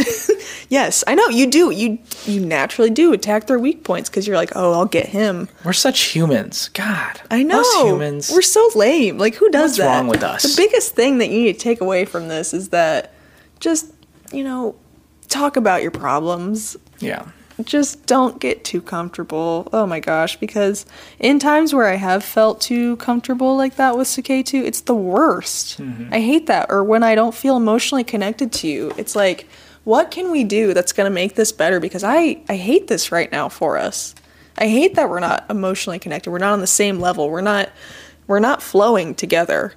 [0.69, 1.71] yes, I know you do.
[1.71, 5.49] You you naturally do attack their weak points because you're like, oh, I'll get him.
[5.64, 6.69] We're such humans.
[6.71, 7.61] God, I know.
[7.61, 8.31] Us humans.
[8.33, 9.16] We're so lame.
[9.19, 9.87] Like, who does What's that?
[9.87, 10.43] wrong with us?
[10.43, 13.12] The biggest thing that you need to take away from this is that
[13.61, 13.93] just
[14.33, 14.75] you know
[15.29, 16.77] talk about your problems.
[16.99, 17.27] yeah.
[17.64, 19.68] Just don't get too comfortable.
[19.73, 20.87] Oh my gosh, because
[21.18, 25.79] in times where I have felt too comfortable like that with Suketu, it's the worst.
[25.81, 26.12] Mm-hmm.
[26.14, 26.70] I hate that.
[26.70, 29.46] Or when I don't feel emotionally connected to you, it's like,
[29.85, 31.81] what can we do that's going to make this better?
[31.81, 34.14] Because I, I hate this right now for us.
[34.59, 36.31] I hate that we're not emotionally connected.
[36.31, 37.31] We're not on the same level.
[37.31, 37.70] We're not
[38.27, 39.73] we're not flowing together.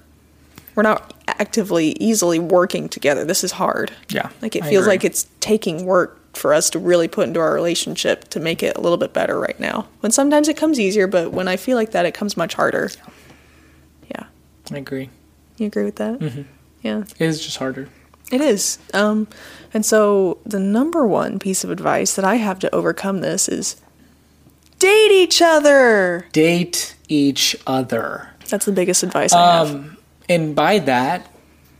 [0.75, 3.23] We're not actively easily working together.
[3.25, 3.91] This is hard.
[4.09, 4.93] Yeah, Like it I feels agree.
[4.93, 8.75] like it's taking work for us to really put into our relationship to make it
[8.77, 9.87] a little bit better right now.
[9.99, 12.89] When sometimes it comes easier, but when I feel like that, it comes much harder.
[14.09, 14.25] Yeah.
[14.71, 15.09] I agree.
[15.57, 16.19] You agree with that?
[16.19, 16.41] Mm-hmm.
[16.81, 17.03] Yeah.
[17.19, 17.87] It is just harder.
[18.31, 18.79] It is.
[18.93, 19.27] Um,
[19.73, 23.75] and so the number one piece of advice that I have to overcome this is
[24.79, 26.27] date each other.
[26.31, 28.29] Date each other.
[28.49, 29.71] That's the biggest advice I have.
[29.75, 31.29] Um, and by that,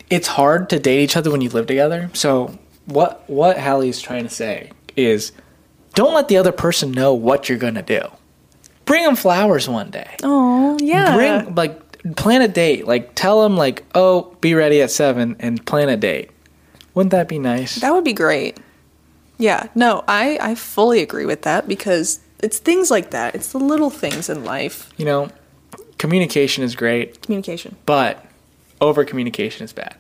[0.10, 2.12] it's hard to date each other when you live together.
[2.14, 5.32] So what what Hallie's trying to say is,
[5.94, 8.02] don't let the other person know what you're gonna do.
[8.86, 10.16] Bring them flowers one day.
[10.24, 11.16] Oh, yeah.
[11.16, 12.86] Bring like plan a date.
[12.88, 16.30] Like tell them like, oh, be ready at seven and plan a date.
[16.94, 17.76] Wouldn't that be nice?
[17.78, 18.58] That would be great.
[19.40, 23.34] Yeah, no, I, I fully agree with that because it's things like that.
[23.34, 24.90] It's the little things in life.
[24.98, 25.30] you know,
[25.98, 27.76] communication is great, Communication.
[27.86, 28.24] but
[28.80, 29.96] over communication is bad.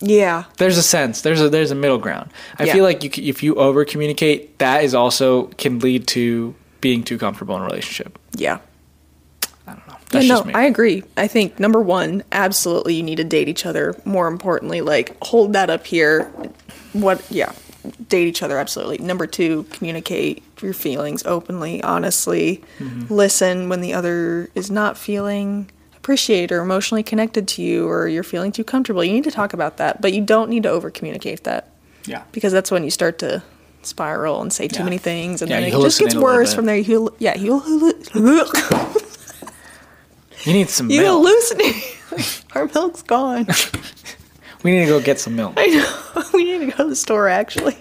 [0.00, 0.44] Yeah.
[0.56, 2.72] there's a sense there's a there's a middle ground i Yeah.
[2.72, 7.18] feel like you, if you over communicate that is also can lead to being too
[7.18, 8.58] comfortable in a relationship Yeah.
[9.66, 11.04] i don't know that's yeah, no, I agree.
[11.16, 13.94] I think number one, absolutely, you need to date each other.
[14.04, 16.24] More importantly, like hold that up here.
[16.92, 17.24] What?
[17.30, 17.52] Yeah,
[18.08, 18.58] date each other.
[18.58, 18.98] Absolutely.
[18.98, 22.60] Number two, communicate your feelings openly, honestly.
[22.80, 23.14] Mm-hmm.
[23.14, 28.22] Listen when the other is not feeling appreciated or emotionally connected to you, or you're
[28.22, 29.04] feeling too comfortable.
[29.04, 31.68] You need to talk about that, but you don't need to over communicate that
[32.06, 33.42] yeah because that's when you start to
[33.82, 34.84] spiral and say too Yeah.
[34.84, 36.76] many things, and Yeah, then it just gets worse from there.
[36.78, 37.62] You, yeah, you.
[40.44, 42.46] you need some You milk hallucinate.
[42.56, 43.46] Our milk's gone.
[44.62, 46.22] we need to go get some milk I know.
[46.34, 47.76] We need to go to the store actually.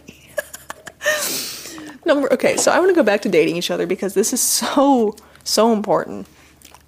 [2.05, 4.41] Number okay, so I want to go back to dating each other because this is
[4.41, 6.27] so so important.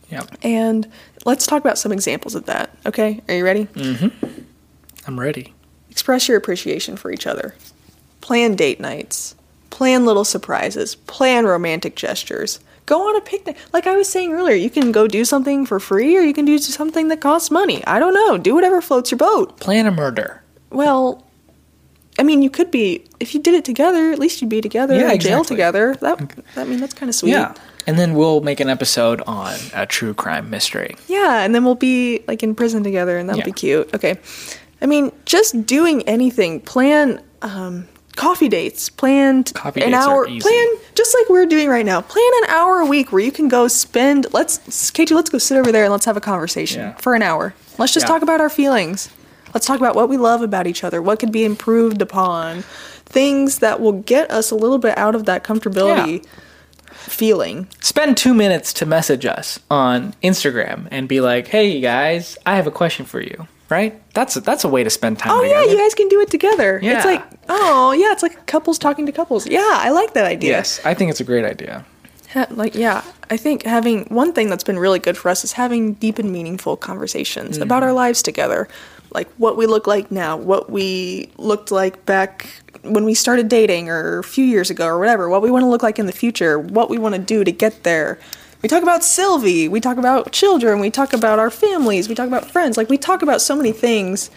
[0.09, 0.23] Yeah.
[0.43, 0.91] And
[1.25, 2.75] let's talk about some examples of that.
[2.85, 3.65] Okay, are you ready?
[3.65, 4.41] Mm-hmm.
[5.07, 5.53] I'm ready.
[5.89, 7.55] Express your appreciation for each other.
[8.21, 9.35] Plan date nights.
[9.69, 10.95] Plan little surprises.
[10.95, 12.59] Plan romantic gestures.
[12.85, 13.57] Go on a picnic.
[13.73, 16.45] Like I was saying earlier, you can go do something for free or you can
[16.45, 17.83] do something that costs money.
[17.85, 18.37] I don't know.
[18.37, 19.59] Do whatever floats your boat.
[19.59, 20.43] Plan a murder.
[20.69, 21.25] Well,
[22.19, 24.11] I mean, you could be if you did it together.
[24.11, 25.55] At least you'd be together Yeah, in jail exactly.
[25.55, 25.95] together.
[25.95, 27.31] That I mean, that's kind of sweet.
[27.31, 27.53] Yeah.
[27.87, 30.95] And then we'll make an episode on a true crime mystery.
[31.07, 33.45] Yeah, and then we'll be like in prison together, and that'll Yeah.
[33.45, 33.93] be cute.
[33.95, 34.17] Okay,
[34.81, 36.59] I mean, just doing anything.
[36.61, 38.89] Plan um, coffee dates.
[38.89, 40.25] Plan Coffee an hour.
[40.25, 42.01] Plan just like we're doing right now.
[42.01, 44.27] Plan an hour a week where you can go spend.
[44.31, 46.95] Let's Katie, let's go sit over there and let's have a conversation Yeah.
[46.97, 47.53] for an hour.
[47.79, 48.09] Let's just Yeah.
[48.13, 49.09] talk about our feelings.
[49.55, 51.01] Let's talk about what we love about each other.
[51.01, 52.63] What could be improved upon.
[53.05, 56.23] Things that will get us a little bit out of that comfortability
[57.01, 57.67] feeling.
[57.81, 62.55] Spend two minutes to message us on Instagram and be like, "Hey, you guys, I
[62.55, 64.01] have a question for you." Right?
[64.13, 65.63] That's a, that's a way to spend time Oh together.
[65.63, 66.79] yeah, you guys can do it together.
[66.83, 66.97] Yeah.
[66.97, 69.47] It's like oh yeah, it's like couples talking to couples.
[69.47, 70.49] Yeah, I like that idea.
[70.51, 71.85] Yes, I think it's a great idea.
[72.49, 75.93] Like yeah, I think having one thing that's been really good for us is having
[75.95, 77.63] deep and meaningful conversations Mm-hmm.
[77.63, 78.67] about our lives together.
[79.13, 82.47] Like what we look like now, what we looked like back
[82.83, 85.69] when we started dating or a few years ago or whatever, what we want to
[85.69, 88.19] look like in the future, what we want to do to get there.
[88.61, 92.27] We talk about Sylvie, we talk about children, we talk about our families, we talk
[92.27, 92.77] about friends.
[92.77, 94.29] Like we talk about so many things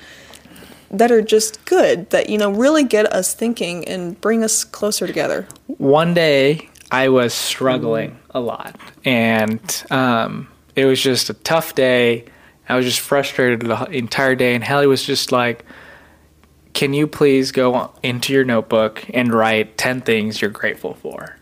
[0.91, 5.07] that are just good that you know really get us thinking and bring us closer
[5.07, 5.47] together.
[5.67, 12.25] One day I was struggling a lot, and um, it was just a tough day.
[12.69, 15.64] I was just frustrated the entire day, and Hallie was just like,
[16.75, 21.37] "Can you please go into your notebook and write ten things you're grateful for?"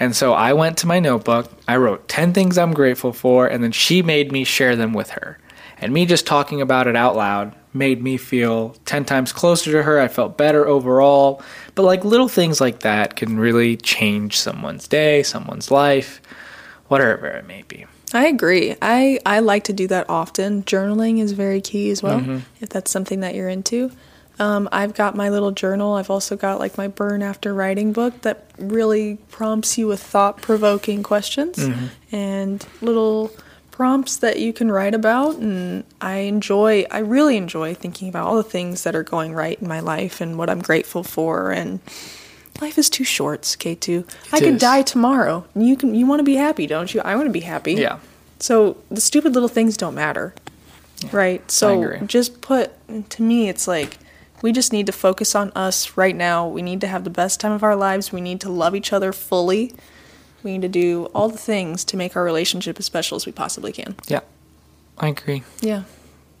[0.00, 1.50] And so I went to my notebook.
[1.66, 5.10] I wrote 10 things I'm grateful for, and then she made me share them with
[5.10, 5.38] her.
[5.80, 9.82] And me just talking about it out loud made me feel 10 times closer to
[9.82, 9.98] her.
[10.00, 11.42] I felt better overall.
[11.74, 16.20] But like little things like that can really change someone's day, someone's life,
[16.88, 17.84] whatever it may be.
[18.14, 18.76] I agree.
[18.80, 20.62] I, I like to do that often.
[20.62, 22.38] Journaling is very key as well, Mm-hmm.
[22.60, 23.90] if that's something that you're into.
[24.38, 25.94] Um, I've got my little journal.
[25.94, 30.40] I've also got like my burn after writing book that really prompts you with thought
[30.40, 31.86] provoking questions Mm-hmm.
[32.14, 33.32] and little
[33.72, 35.36] prompts that you can write about.
[35.36, 39.60] And I enjoy, I really enjoy thinking about all the things that are going right
[39.60, 41.50] in my life and what I'm grateful for.
[41.52, 41.80] And
[42.60, 44.04] life is too short, K2.
[44.32, 44.60] I It could is.
[44.60, 45.44] die tomorrow.
[45.54, 47.00] You can, you want to be happy, don't you?
[47.02, 47.74] I want to be happy.
[47.74, 47.98] Yeah.
[48.40, 50.34] So the stupid little things don't matter.
[51.12, 51.48] Right?
[51.50, 52.72] So just put
[53.10, 53.98] to me it's like
[54.42, 56.46] we just need to focus on us right now.
[56.46, 58.12] We need to have the best time of our lives.
[58.12, 59.74] We need to love each other fully.
[60.42, 63.32] We need to do all the things to make our relationship as special as we
[63.32, 63.96] possibly can.
[64.06, 64.20] Yeah.
[64.98, 65.42] I agree.
[65.60, 65.84] Yeah.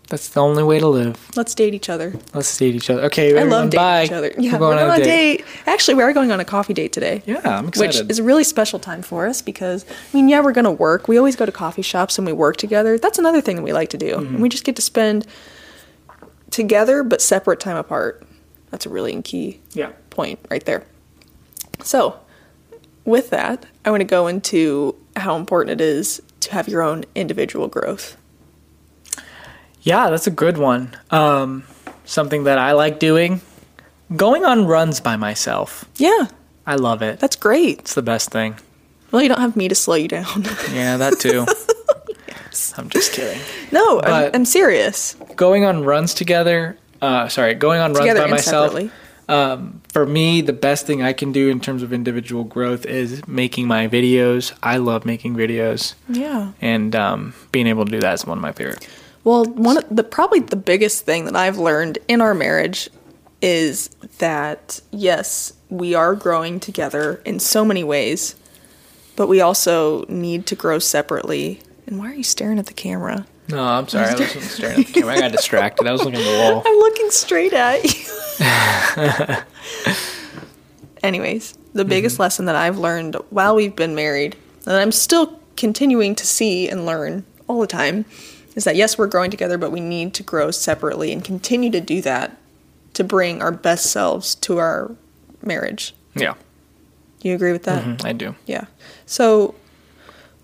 [0.08, 1.28] That's the only way to live.
[1.36, 2.14] Let's date each other.
[2.32, 3.02] Let's date each other.
[3.02, 4.04] Okay, I everyone, love dating bye.
[4.04, 4.32] each other.
[4.38, 5.44] Yeah, We're going on a date.
[5.66, 7.22] Actually, we are going on a coffee date today.
[7.26, 10.52] Yeah, I'm Which is a really special time for us because, I mean, yeah, we're
[10.52, 11.08] going to work.
[11.08, 12.98] We always go to coffee shops and we work together.
[12.98, 14.14] That's another thing that we like to do.
[14.14, 14.34] Mm-hmm.
[14.34, 15.26] And we just get to spend
[16.50, 18.26] together but separate time apart.
[18.70, 19.92] That's a really key yeah.
[20.10, 20.84] point right there.
[21.82, 22.18] So,
[23.04, 27.04] with that, I want to go into how important it is to have your own
[27.14, 28.16] individual growth.
[29.82, 30.96] Yeah, that's a good one.
[31.10, 31.64] Um,
[32.04, 33.40] something that I like doing.
[34.14, 35.84] Going on runs by myself.
[35.96, 36.26] Yeah,
[36.66, 37.20] I love it.
[37.20, 37.80] that's great.
[37.80, 38.56] It's the best thing.
[39.10, 40.44] Well, you don't have me to slow you down.
[40.70, 41.46] Yeah, that too.
[42.76, 43.40] I'm just kidding.
[43.72, 45.14] no, I'm, But- I'm serious.
[45.36, 46.76] Going on runs together.
[47.00, 48.72] Uh, sorry, going on runs Together by and myself.
[48.72, 48.90] separately.
[49.28, 53.26] Um, for me, the best thing I can do in terms of individual growth is
[53.28, 54.52] making my videos.
[54.62, 56.52] I love making videos, Yeah.
[56.62, 58.88] and um, being able to do that is one of my favorite.
[59.24, 62.88] Well, one of the probably the biggest thing that I've learned in our marriage
[63.42, 68.34] is that yes, we are growing together in so many ways,
[69.14, 71.60] but we also need to grow separately.
[71.88, 73.26] And why are you staring at the camera?
[73.48, 74.08] No, I'm sorry.
[74.10, 75.14] I wasn't staring at the camera.
[75.14, 75.86] I got distracted.
[75.86, 76.62] I was looking at the wall.
[76.66, 79.34] I'm looking straight at you.
[81.02, 86.14] Anyways, the biggest lesson that I've learned while we've been married, and I'm still continuing
[86.16, 88.04] to see and learn all the time,
[88.54, 91.80] is that yes, we're growing together, but we need to grow separately and continue to
[91.80, 92.36] do that
[92.94, 94.90] to bring our best selves to our
[95.42, 95.94] marriage.
[96.14, 96.34] Yeah,
[97.22, 97.82] You agree with that?
[97.84, 98.34] Mhm, I do.
[98.46, 98.64] Yeah.
[99.06, 99.54] So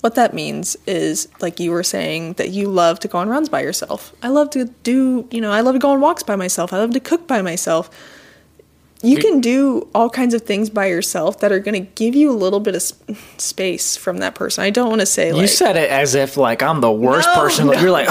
[0.05, 3.49] what that means is like you were saying that you love to go on runs
[3.49, 4.13] by yourself.
[4.23, 6.75] I love to do, you know, I love to go on walks by myself.
[6.75, 7.89] I love to cook by myself.
[9.03, 12.31] you can do all kinds of things by yourself that are going to give you
[12.31, 12.95] a little bit of s-
[13.39, 14.63] space from that person.
[14.65, 17.29] I don't want to say like You said it as if like I'm the worst
[17.29, 17.67] No, person.
[17.67, 17.73] No.
[17.81, 18.09] You're like,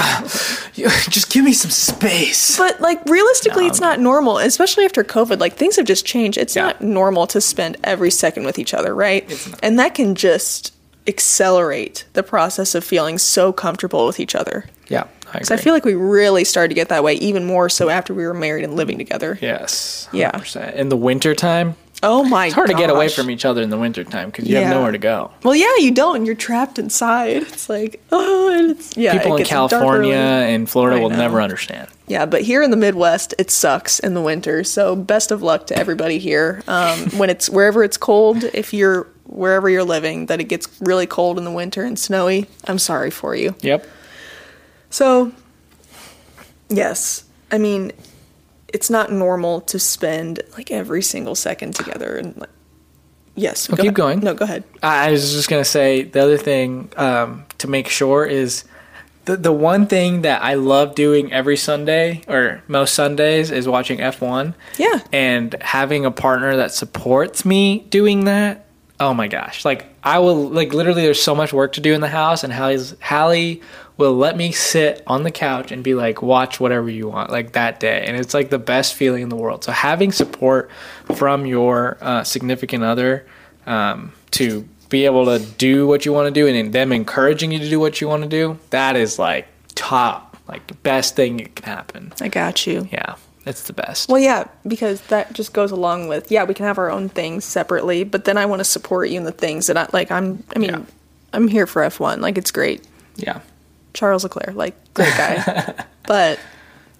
[1.16, 2.56] just give me some space.
[2.58, 5.38] But like realistically, No, it's not normal, especially after COVID.
[5.40, 6.38] Like things have just changed.
[6.38, 6.62] It's Yeah.
[6.66, 9.24] not normal to spend every second with each other, right?
[9.62, 10.72] And that can just
[11.06, 14.64] accelerate the process of feeling so comfortable with each other.
[14.88, 17.88] yeah, I I feel like we really started to get that way even more so
[17.88, 19.38] after we were married and living together.
[19.40, 20.30] yes, Yeah.
[20.32, 20.74] 100%.
[20.74, 22.28] In the winter time, Oh my!
[22.30, 22.44] God.
[22.48, 24.62] It's hard to get away from each other in the winter time because you Yeah.
[24.64, 25.30] have nowhere to go.
[25.42, 26.26] Well, yeah, you don't.
[26.26, 27.36] You're trapped inside.
[27.44, 29.16] It's like oh, and it's yeah.
[29.16, 31.88] People it in California and Florida will never understand.
[32.06, 34.64] Yeah, but here in the Midwest, it sucks in the winter.
[34.64, 36.62] So best of luck to everybody here.
[36.68, 41.06] Um, when it's wherever it's cold, if you're wherever you're living, that it gets really
[41.06, 42.46] cold in the winter and snowy.
[42.66, 43.54] I'm sorry for you.
[43.60, 43.86] Yep.
[44.90, 45.32] So,
[46.68, 47.92] yes, I mean,
[48.68, 52.50] it's not normal to spend like every single second together and like.
[53.36, 53.94] Yes, Oh, go keep ahead.
[53.96, 54.20] going.
[54.20, 54.62] No, go ahead.
[54.80, 58.62] I I was just gonna say the other thing um, to make sure is
[59.24, 64.00] the the one thing that I love doing every Sunday or most Sundays is watching
[64.00, 64.54] F one.
[64.78, 65.00] Yeah.
[65.12, 68.63] and having a partner that supports me doing that.
[69.00, 69.64] Oh my gosh!
[69.64, 71.02] Like I will like literally.
[71.02, 73.60] There's so much work to do in the house, and Hallie's Hallie
[73.96, 77.52] will let me sit on the couch and be like, watch whatever you want, like
[77.52, 79.64] that day, and it's like the best feeling in the world.
[79.64, 80.70] So having support
[81.14, 83.26] from your uh, significant other
[83.66, 87.58] um, to be able to do what you want to do, and them encouraging you
[87.58, 91.54] to do what you want to do, that is like top, like best thing that
[91.56, 92.12] can happen.
[92.20, 92.88] I got you.
[92.92, 94.08] Yeah, it's the best.
[94.08, 97.44] Well, yeah, because that just goes along with yeah, we can have our own things
[97.44, 100.10] separately, but then I want to support you in the things that I like.
[100.10, 100.82] I'm, I mean, Yeah.
[101.32, 102.20] I'm here for F1.
[102.20, 103.40] Like it's great, Yeah.
[103.92, 105.74] Charles Leclerc, like great guy,
[106.06, 106.38] but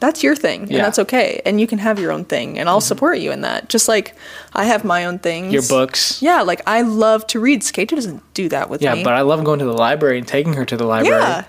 [0.00, 0.82] that's your thing, and Yeah.
[0.82, 2.86] that's okay, and you can have your own thing, and I'll mm-hmm.
[2.86, 3.68] support you in that.
[3.68, 4.14] Just like
[4.52, 5.52] I have my own things.
[5.52, 6.20] Your books.
[6.20, 7.62] Yeah, like I love to read.
[7.62, 9.04] Suketu doesn't do that with Yeah, me.
[9.04, 11.20] but I love going to the library and taking her to the library.
[11.22, 11.44] Yeah.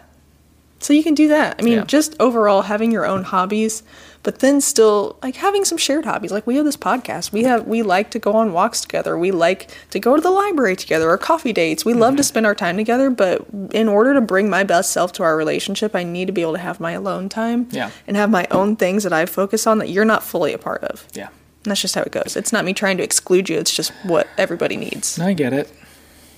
[0.80, 1.56] So you can do that.
[1.58, 1.84] I mean, Yeah.
[1.86, 3.82] just overall having your own hobbies,
[4.26, 6.32] but then still like having some shared hobbies.
[6.32, 7.32] Like we have this podcast.
[7.32, 9.18] We have we like to go on walks together.
[9.18, 11.86] We like to go to the library together or coffee dates.
[11.86, 12.28] We love to Mm-hmm.
[12.28, 15.96] spend our time together, but in order to bring my best self to our relationship,
[15.96, 17.92] I need to be able to have my alone time Yeah.
[18.08, 20.84] and have my own things that I focus on that you're not fully a part
[20.84, 21.06] of.
[21.14, 21.28] Yeah.
[21.64, 22.36] And that's just how it goes.
[22.36, 23.58] It's not me trying to exclude you.
[23.60, 25.18] It's just what everybody needs.
[25.20, 25.72] I get it.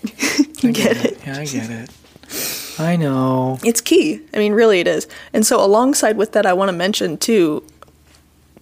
[0.64, 1.20] You get it?
[1.26, 1.90] Yeah, I get it.
[2.80, 3.60] I know.
[3.64, 4.22] It's key.
[4.34, 5.08] I mean, really, it is.
[5.34, 7.64] And so, alongside with that, I want to mention too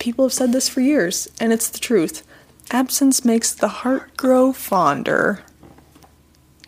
[0.05, 2.21] people have said this for years, and it's the truth.
[2.69, 5.41] Absence makes the heart grow fonder.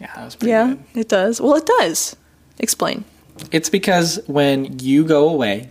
[0.01, 1.01] Yeah, that was pretty Yeah, good.
[1.01, 1.39] it does.
[1.39, 2.15] Well, it does.
[2.57, 3.03] Explain.
[3.51, 5.69] It's because when you go away,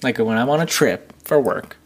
[0.00, 1.76] like when I'm on a trip for work,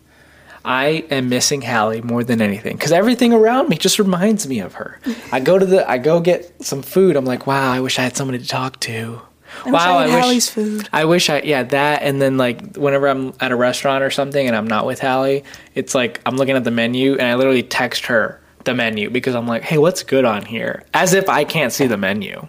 [0.67, 4.75] I am missing Hallie more than anything because everything around me just reminds me of
[4.75, 5.01] her.
[5.33, 7.17] I go to the, I go get some food.
[7.17, 9.23] I'm like, wow, I wish I had somebody to talk to.
[9.65, 10.89] I wish I had Hallie's food.
[10.93, 12.03] I wish I, yeah, that.
[12.03, 15.45] And then like whenever I'm at a restaurant or something and I'm not with Hallie,
[15.75, 19.35] it's like I'm looking at the menu and I literally text her the menu because
[19.35, 20.85] I'm like, hey, what's good on here?
[20.95, 22.47] As if I can't see the menu.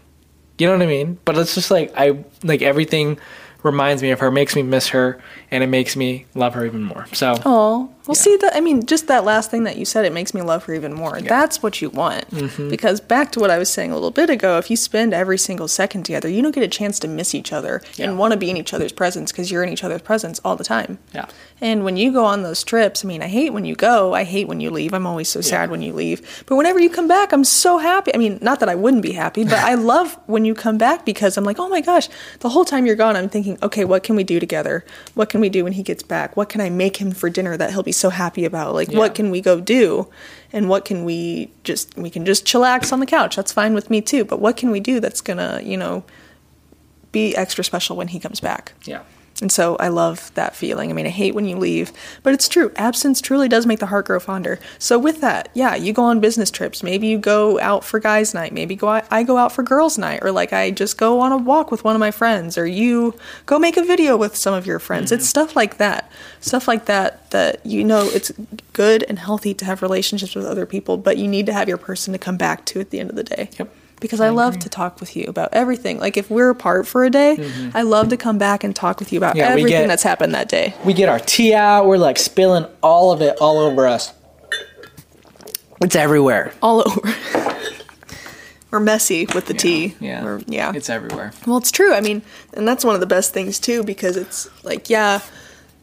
[0.58, 1.18] You know what I mean?
[1.26, 3.18] But it's just like I like everything
[3.64, 6.84] reminds me of her, makes me miss her, and it makes me love her even
[6.84, 7.08] more.
[7.14, 8.56] So Oh, well, see that.
[8.56, 10.94] I mean, just that last thing that you said, it makes me love her even
[10.94, 11.22] more.
[11.22, 12.30] That's what you want.
[12.32, 12.70] Mm-hmm.
[12.70, 15.38] Because back to what I was saying a little bit ago, if you spend every
[15.38, 18.10] single second together, you don't get a chance to miss each other Yeah.
[18.10, 20.56] and want to be in each other's presence because you're in each other's presence all
[20.56, 21.00] the time.
[21.14, 21.26] yeah,
[21.62, 24.14] And when you go on those trips, I mean, I hate when you go.
[24.14, 24.94] I hate when you leave.
[24.94, 26.44] I'm always so sad when you leave.
[26.46, 28.14] But whenever you come back, I'm so happy.
[28.14, 31.06] I mean, not that I wouldn't be happy, but I love when you come back
[31.06, 34.04] because I'm like, oh my gosh, the whole time you're gone, I'm thinking, okay, what
[34.04, 34.84] can we do together?
[35.14, 36.36] What can we do when he gets back?
[36.36, 38.74] What can I make him for dinner that he'll be so happy about?
[38.74, 38.98] Like, Yeah.
[39.00, 40.08] what can we go do?
[40.52, 43.36] And what can we just, we can just chillax on the couch.
[43.36, 44.24] That's fine with me too.
[44.24, 46.04] But what can we do that's gonna, you know,
[47.12, 48.74] be extra special when he comes back?
[48.86, 49.02] yeah,
[49.42, 50.90] And so I love that feeling.
[50.90, 51.92] I mean, I hate when you leave,
[52.22, 52.72] but it's true.
[52.76, 54.60] Absence truly does make the heart grow fonder.
[54.78, 56.84] So with that, yeah, you go on business trips.
[56.84, 58.54] Maybe you go out for guys' night.
[58.54, 61.38] Maybe go I go out for girls' night, or like I just go on a
[61.38, 63.16] walk with one of my friends, or you
[63.46, 65.12] go make a video with some of your friends.
[65.12, 65.30] It's mm-hmm.
[65.30, 66.12] stuff like that.
[66.40, 68.32] Stuff like that that you know it's
[68.74, 71.78] good and healthy to have relationships with other people, but you need to have your
[71.78, 73.74] person to come back to at the end of the day yep.
[74.04, 75.98] Because I, love to talk with you about everything.
[76.00, 79.12] Like if we're apart for a day, I love to come back and talk with
[79.12, 79.38] you about Mm-hmm.
[79.40, 80.76] Yeah, everything get- that's happened that day.
[80.86, 81.88] We get our tea out.
[81.88, 84.14] We're like spilling all of it all over us.
[85.82, 86.54] It's everywhere.
[86.62, 87.02] All over.
[88.72, 89.96] we're messy with the tea.
[90.00, 90.72] Yeah, We're- yeah.
[90.76, 91.32] It's everywhere.
[91.48, 91.94] well, it's true.
[91.94, 92.22] I mean,
[92.54, 95.22] and that's one of the best things too because it's like, yeah,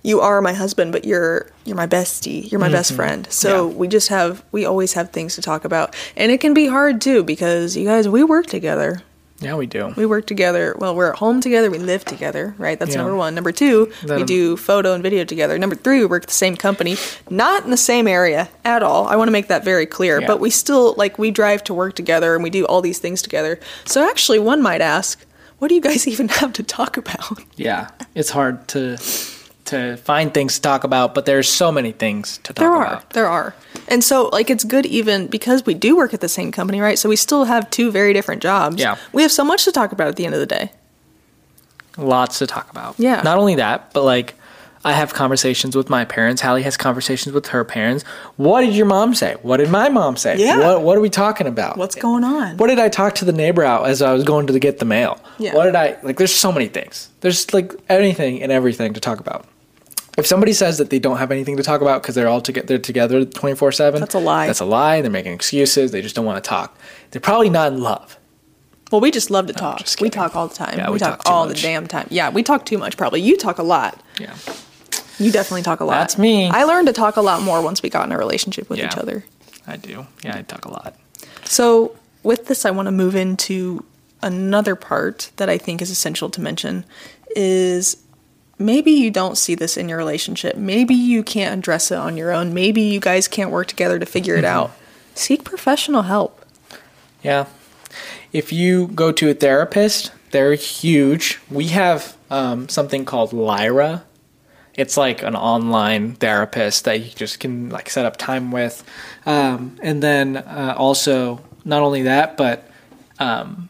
[0.03, 2.75] you are my husband, but you're you're my bestie, you're my mm-hmm.
[2.75, 3.27] best friend.
[3.31, 3.77] So Yeah.
[3.77, 7.01] we just have we always have things to talk about, and it can be hard
[7.01, 9.03] too because you guys we work together.
[9.41, 9.95] Yeah, we do.
[9.97, 10.77] We work together.
[10.79, 11.71] Well, we're at home together.
[11.71, 12.79] We live together, right?
[12.79, 12.99] That's Yeah.
[12.99, 13.35] number one.
[13.35, 15.59] Number two, we do photo and video together.
[15.59, 16.99] Number three, we work at the same company,
[17.31, 19.07] not in the same area at all.
[19.07, 20.21] I want to make that very clear.
[20.21, 20.27] Yeah.
[20.27, 23.23] But we still like we drive to work together and we do all these things
[23.23, 23.59] together.
[23.87, 25.25] So actually, one might ask,
[25.59, 27.39] what do you guys even have to talk about?
[27.57, 28.99] Yeah, it's hard to
[29.71, 32.87] to find things to talk about, but there's so many things to talk There are.
[32.87, 33.11] about.
[33.11, 33.55] There are.
[33.89, 36.99] And so, like, it's good even because we do work at the same company, right?
[36.99, 38.77] So we still have two very different jobs.
[38.77, 38.97] Yeah.
[39.13, 40.73] We have so much to talk about at the end of the day.
[41.97, 42.95] Lots to talk about.
[42.99, 43.21] Yeah.
[43.23, 44.35] Not only that, but like
[44.85, 46.41] I have conversations with my parents.
[46.41, 48.05] Hallie has conversations with her parents.
[48.37, 49.37] What did your mom say?
[49.43, 50.39] What did my mom say?
[50.39, 50.59] Yeah.
[50.59, 51.77] What What are we talking about?
[51.77, 52.57] What's going on?
[52.57, 54.85] What did I talk to the neighbor out as I was going to get the
[54.87, 55.21] mail?
[55.39, 55.55] Yeah.
[55.55, 56.17] What did I like?
[56.17, 57.11] There's so many things.
[57.21, 59.47] There's like anything and everything to talk about.
[60.21, 62.67] If somebody says that they don't have anything to talk about because they're all together,
[62.67, 64.01] they're together 24 seven.
[64.01, 64.47] That's a lie.
[64.47, 65.01] That's a lie.
[65.03, 65.91] They're making excuses.
[65.91, 66.79] They just don't want to talk.
[67.11, 68.17] They're probably not in love.
[68.93, 69.79] Well, we just love to talk.
[69.79, 70.21] just We kidding.
[70.23, 70.77] talk all the time.
[70.79, 71.57] Yeah, we, we talk, talk too all much.
[71.57, 72.07] the damn time.
[72.11, 73.21] Yeah, we talk too much probably.
[73.21, 74.01] You talk a lot.
[74.21, 74.35] Yeah.
[75.19, 75.95] You definitely talk a lot.
[75.95, 76.49] That's me.
[76.49, 78.87] I learned to talk a lot more once we got in a relationship with Yeah.
[78.87, 79.25] each other.
[79.67, 80.07] I do.
[80.25, 80.97] Yeah, I talk a lot.
[81.45, 83.85] So, with this, I want to move into
[84.23, 86.85] another part that I think is essential to mention
[87.37, 87.97] is
[88.61, 90.57] maybe you don't see this in your relationship.
[90.57, 92.55] Maybe you can't address it on your own.
[92.55, 94.71] Maybe you guys can't work together to figure it out.
[95.15, 96.45] Seek professional help.
[97.23, 97.47] Yeah.
[98.33, 101.41] If you go to a therapist, they're huge.
[101.51, 104.05] We have um, something called Lyra.
[104.75, 108.85] It's like an online therapist that you just can like set up time with,
[109.27, 112.71] um, and then uh, also not only that, but
[113.19, 113.69] um,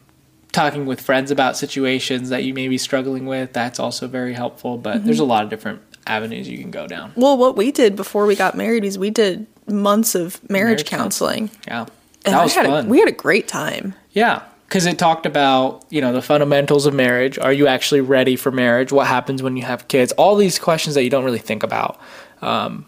[0.53, 3.53] talking with friends about situations that you may be struggling with.
[3.53, 4.79] That's also very helpful.
[4.79, 7.13] But there's a lot of different avenues you can go down.
[7.17, 10.85] Well, what we did before we got married is we did months of marriage, Marriage
[10.87, 11.51] counseling.
[11.67, 11.87] Yeah,
[12.25, 12.87] And that was had fun.
[12.87, 13.95] A, we had a great time.
[14.13, 17.39] Yeah, because it talked about you know the fundamentals of marriage.
[17.39, 18.93] Are you actually ready for marriage?
[18.93, 20.13] What happens when you have kids?
[20.13, 22.01] All these questions that you don't really think about.
[22.43, 22.87] Um,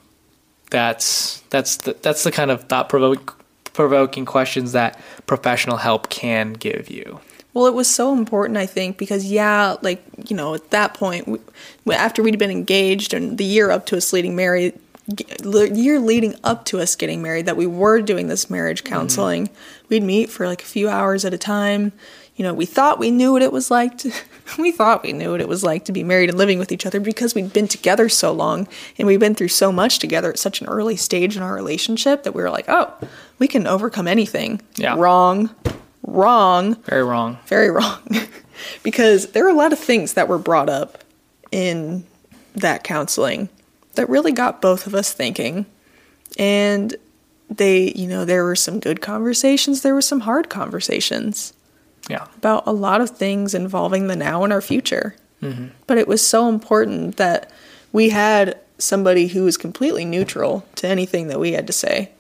[0.71, 6.91] that's that's the, that's the kind of thought provoking questions that professional help can give
[6.91, 7.21] you.
[7.55, 11.29] Well, it was so important, I think, because yeah, like you know, at that point,
[11.29, 16.35] we, after we'd been engaged and the year up to us leading married, year leading
[16.45, 18.95] up to us getting married, that we were doing this marriage mm-hmm.
[18.95, 19.51] counseling.
[19.89, 21.93] We'd meet for like a few hours at a time.
[22.37, 24.13] You know, we thought we knew what it was like to.
[24.59, 26.85] We thought we knew what it was like to be married and living with each
[26.85, 30.39] other because we'd been together so long and we'd been through so much together at
[30.39, 32.93] such an early stage in our relationship that we were like, oh,
[33.39, 34.61] we can overcome anything.
[34.75, 34.97] Yeah.
[34.99, 35.49] Wrong.
[36.03, 36.75] Wrong.
[36.85, 37.39] Very wrong.
[37.47, 38.01] very wrong.
[38.85, 40.99] Because there were a lot of things that were brought up
[41.51, 42.05] in
[42.55, 43.49] that counseling
[43.95, 45.67] that really got both of us thinking.
[46.39, 46.95] And
[47.51, 49.83] they you know there were some good conversations.
[49.83, 51.55] There were some hard conversations
[52.09, 55.17] Yeah, about a lot of things involving the now and our future.
[55.43, 55.69] Mm-hmm.
[55.89, 57.51] But it was so important that
[57.93, 62.11] we had somebody who was completely neutral to anything that we had to say.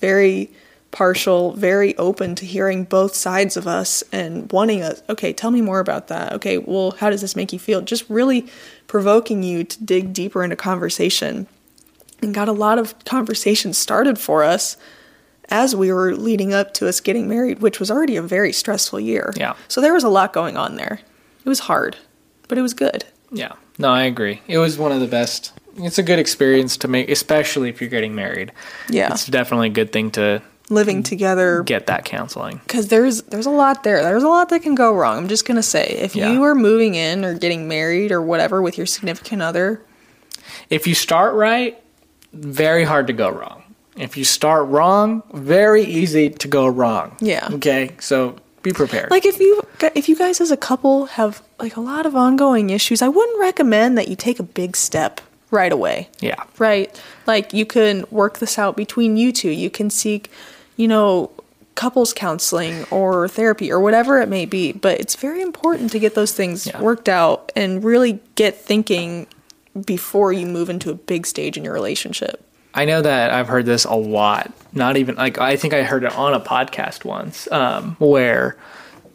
[0.00, 0.50] Very
[0.92, 5.60] partial, very open to hearing both sides of us and wanting us, okay, tell me
[5.60, 6.32] more about that.
[6.34, 7.80] Okay, well, how does this make you feel?
[7.80, 8.46] Just really
[8.86, 11.48] provoking you to dig deeper into conversation.
[12.20, 14.76] And got a lot of conversations started for us
[15.48, 19.00] as we were leading up to us getting married, which was already a very stressful
[19.00, 19.32] year.
[19.36, 19.54] Yeah.
[19.66, 21.00] So there was a lot going on there.
[21.44, 21.96] It was hard,
[22.46, 23.04] but it was good.
[23.32, 23.54] yeah.
[23.78, 24.42] No, I agree.
[24.46, 25.52] It was one of the best.
[25.78, 28.52] It's a good experience to make, especially if you're getting married.
[28.90, 29.10] Yeah.
[29.10, 30.42] It's definitely a good thing to
[30.72, 31.04] Living mm.
[31.04, 32.60] together get that counseling.
[32.64, 34.02] because there's there's a lot there.
[34.02, 35.18] There's a lot that can go wrong.
[35.18, 36.32] I'm just gonna say, if Yeah.
[36.32, 39.82] you are moving in or getting married or whatever with your significant other,
[40.70, 41.80] If you start right,
[42.32, 43.62] very hard to go wrong.
[43.96, 47.16] If you start wrong, very easy to go wrong.
[47.20, 47.48] Yeah.
[47.52, 49.10] Okay, so be prepared.
[49.10, 49.60] like if you
[49.94, 53.38] if you guys as a couple have like a lot of ongoing issues, I wouldn't
[53.40, 55.20] recommend that you take a big step
[55.50, 56.08] right away.
[56.20, 56.42] yeah.
[56.58, 56.88] Right?
[57.26, 59.50] Like you can work this out between you two.
[59.50, 60.30] You can seek,
[60.76, 61.30] you know,
[61.74, 64.72] couples counseling or therapy or whatever it may be.
[64.72, 66.80] But it's very important to get those things Yeah.
[66.80, 69.26] worked out and really get thinking
[69.86, 72.44] before you move into a big stage in your relationship.
[72.74, 74.52] I know that I've heard this a lot.
[74.74, 78.56] Not even like I think I heard it on a podcast once, um, where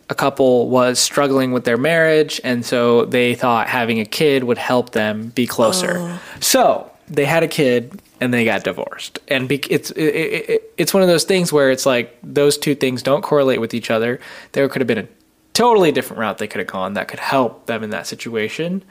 [0.10, 4.58] a couple was struggling with their marriage, and so they thought having a kid would
[4.60, 6.20] help them be closer.
[6.40, 9.20] So they had a kid, and they got divorced.
[9.28, 12.58] And be- it's it, it, it, it's one of those things where it's like those
[12.58, 14.20] two things don't correlate with each other.
[14.52, 15.08] There could have been a
[15.54, 18.84] totally different route they could have gone that could help them in that situation.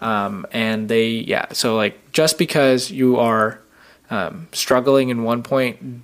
[0.00, 3.60] Um, and they, yeah, so like just because you are
[4.10, 6.02] um, struggling in one point,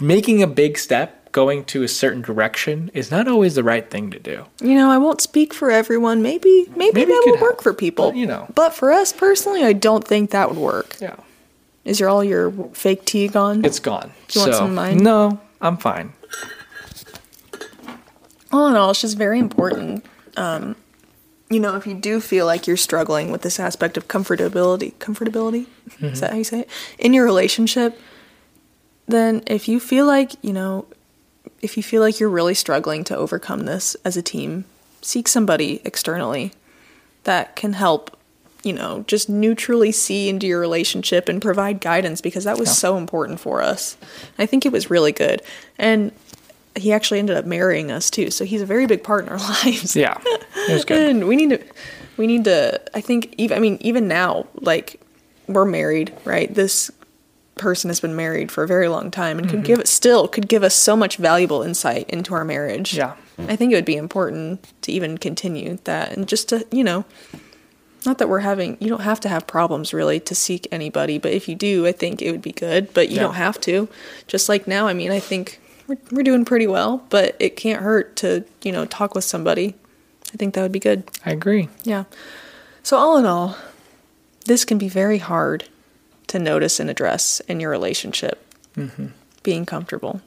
[0.00, 4.10] making a big step, going to a certain direction is not always the right thing
[4.10, 4.46] to do.
[4.62, 6.22] You know, I won't speak for everyone.
[6.22, 8.12] Maybe maybe, Maybe that would work for people.
[8.12, 8.46] but, you know.
[8.54, 10.96] But for us personally, I don't think that would work.
[10.98, 11.16] Yeah.
[11.84, 13.66] Is your all your fake tea gone?
[13.66, 14.12] It's gone.
[14.28, 14.96] Do you want some of mine?
[14.96, 16.14] No, I'm fine.
[18.50, 20.06] all in all, it's just very important.
[20.38, 20.74] Um,
[21.50, 25.66] you know, if you do feel like you're struggling with this aspect of comfortability, comfortability,
[26.00, 26.70] is that how you say it?
[26.98, 28.00] In your relationship,
[29.06, 30.86] then if you feel like, you know,
[31.62, 34.64] if you feel like you're really struggling to overcome this as a team,
[35.02, 36.52] seek somebody externally
[37.24, 38.16] that can help,
[38.62, 42.74] you know, just neutrally see into your relationship and provide guidance because that was Yeah.
[42.74, 43.96] so important for us.
[44.38, 45.42] I think it was really good.
[45.78, 46.12] And
[46.76, 49.38] he actually ended up marrying us too, so he's a very big part in our
[49.64, 49.96] lives.
[49.96, 50.18] Yeah.
[50.68, 51.08] It was good.
[51.08, 51.60] And we need to,
[52.16, 52.80] we need to.
[52.94, 53.56] I think even.
[53.56, 55.00] I mean, even now, like
[55.48, 56.52] we're married, right?
[56.54, 56.90] This
[57.56, 59.66] person has been married for a very long time and could mm-hmm.
[59.66, 62.94] give it still could give us so much valuable insight into our marriage.
[62.94, 63.14] Yeah.
[63.38, 67.04] I think it would be important to even continue that and just to you know.
[68.04, 71.32] Not that we're having, you don't have to have problems really to seek anybody, but
[71.32, 73.22] if you do, I think it would be good, but you Yeah.
[73.22, 73.88] don't have to.
[74.28, 77.82] Just like now, I mean, I think we're, we're doing pretty well, but it can't
[77.82, 79.74] hurt to, you know, talk with somebody.
[80.32, 81.02] I think that would be good.
[81.24, 81.68] I agree.
[81.82, 82.04] Yeah.
[82.84, 83.56] So, all in all,
[84.44, 85.64] this can be very hard
[86.36, 88.42] to notice and address in your relationship.
[89.42, 90.20] Being comfortable.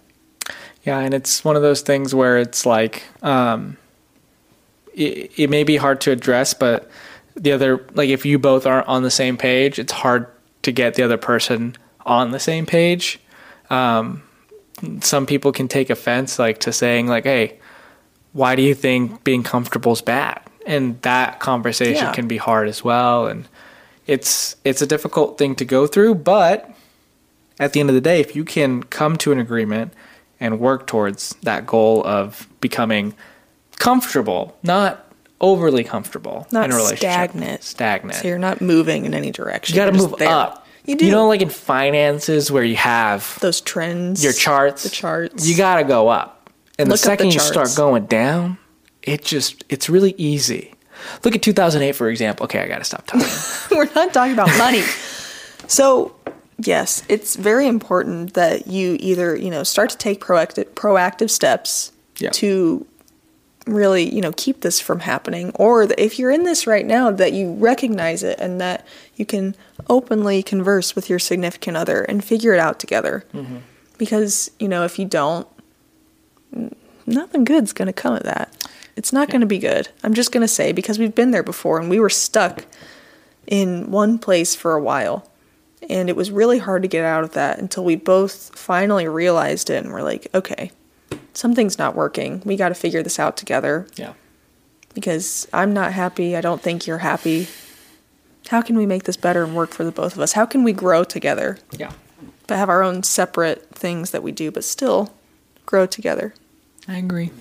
[0.84, 3.78] Yeah, and it's one of those things where it's like um,
[4.96, 6.90] it, it may be hard to address, but
[7.36, 10.28] the other like if you both aren't on the same page, it's hard
[10.64, 13.20] to get the other person on the same page.
[13.70, 14.24] Um,
[15.02, 17.60] some people can take offense like to saying like, "Hey,
[18.34, 22.14] why do you think being comfortable is bad?" And that conversation Yeah.
[22.14, 23.48] can be hard as well, and
[24.10, 26.70] it's it's a difficult thing to go through, but
[27.60, 29.94] at the end of the day, if you can come to an agreement
[30.40, 33.14] and work towards that goal of becoming
[33.78, 35.06] comfortable, not
[35.40, 37.64] overly comfortable Not in a relationship, stagnant.
[37.64, 38.16] stagnant.
[38.20, 39.76] So, you're not moving in any direction.
[39.76, 40.28] you got to move there.
[40.28, 40.66] up.
[40.86, 41.06] You do.
[41.06, 45.48] You know, like in finances where you have those trends, your charts, the charts.
[45.48, 46.50] You got to go up,
[46.80, 48.58] and Look the up the second you start going down,
[49.04, 50.74] it just it's really easy.
[51.24, 52.46] Look at 2008 for example.
[52.46, 53.28] Okay, I got to stop talking.
[53.78, 54.82] We're not talking about money.
[55.68, 56.16] so,
[56.58, 61.92] yes, it's very important that you either, you know, start to take proactive proactive steps
[62.18, 62.30] Yeah.
[62.32, 62.86] to
[63.68, 67.12] really, you know, keep this from happening or that if you're in this right now
[67.12, 68.86] that you recognize it and that
[69.16, 69.56] you can
[69.88, 73.26] openly converse with your significant other and figure it out together.
[73.34, 73.58] Mm-hmm.
[74.00, 75.48] Because, you know, if you don't
[77.06, 78.56] nothing good's going to come of that.
[79.00, 79.88] It's not going to be good.
[80.04, 82.66] I'm just going to say because we've been there before and we were stuck
[83.48, 85.26] in one place for a while.
[85.90, 89.70] And it was really hard to get out of that until we both finally realized
[89.70, 90.74] it and we're like, okay,
[91.34, 92.42] something's not working.
[92.44, 94.16] We got to figure this out together yeah,
[94.94, 96.36] because I'm not happy.
[96.36, 97.48] I don't think you're happy.
[98.50, 100.34] How can we make this better and work for the both of us?
[100.34, 101.94] How can we grow together yeah,
[102.48, 105.14] but have our own separate things that we do but still
[105.66, 106.34] grow together?
[106.86, 107.32] I agree.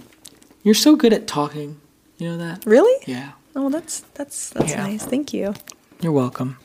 [0.68, 1.80] You're so good at talking.
[2.18, 2.66] You know that?
[2.66, 3.02] Really?
[3.06, 3.30] Yeah.
[3.56, 4.82] Oh, that's that's that's Yeah.
[4.82, 5.02] nice.
[5.02, 5.54] Thank you.
[6.02, 6.58] You're welcome.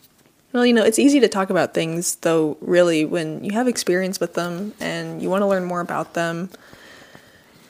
[0.52, 4.20] Well, you know, it's easy to talk about things, though, really, when you have experience
[4.20, 6.50] with them and you want to learn more about them.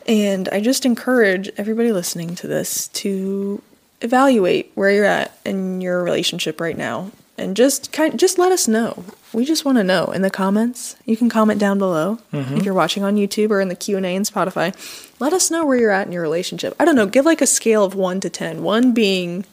[0.07, 3.61] And I just encourage everybody listening to this to
[4.01, 8.67] evaluate where you're at in your relationship right now and just kind just let us
[8.67, 9.03] know.
[9.33, 10.95] We just want to know in the comments.
[11.05, 12.57] You can comment down below mm-hmm.
[12.57, 14.73] if you're watching on YouTube or in the Q&A and Spotify.
[15.19, 16.75] Let us know where you're at in your relationship.
[16.79, 18.61] I don't know, give like a scale of 1 to 10.
[18.61, 19.45] 1 being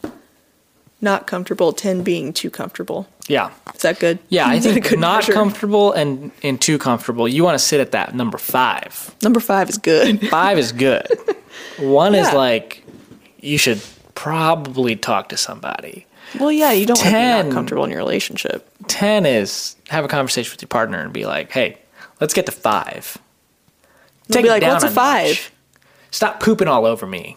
[1.01, 3.09] not comfortable, 10 being too comfortable.
[3.27, 3.53] Yeah.
[3.75, 4.19] Is that good?
[4.29, 5.33] Yeah, I think good not measure?
[5.33, 7.29] comfortable and and too comfortable.
[7.29, 9.15] You want to sit at that number five.
[9.23, 10.21] Number five is good.
[10.29, 11.07] Five is good.
[11.79, 12.85] One is like
[13.41, 13.81] you should
[14.15, 16.07] probably talk to somebody.
[16.39, 18.69] Well, yeah, you don't want to be not comfortable in your relationship.
[18.87, 21.79] Ten is have a conversation with your partner and be like, "Hey,
[22.21, 23.17] let's get to five.
[24.29, 24.95] They'll Take be it like, down "What's a notch.
[24.95, 25.51] five?
[26.11, 27.37] Stop pooping all over me."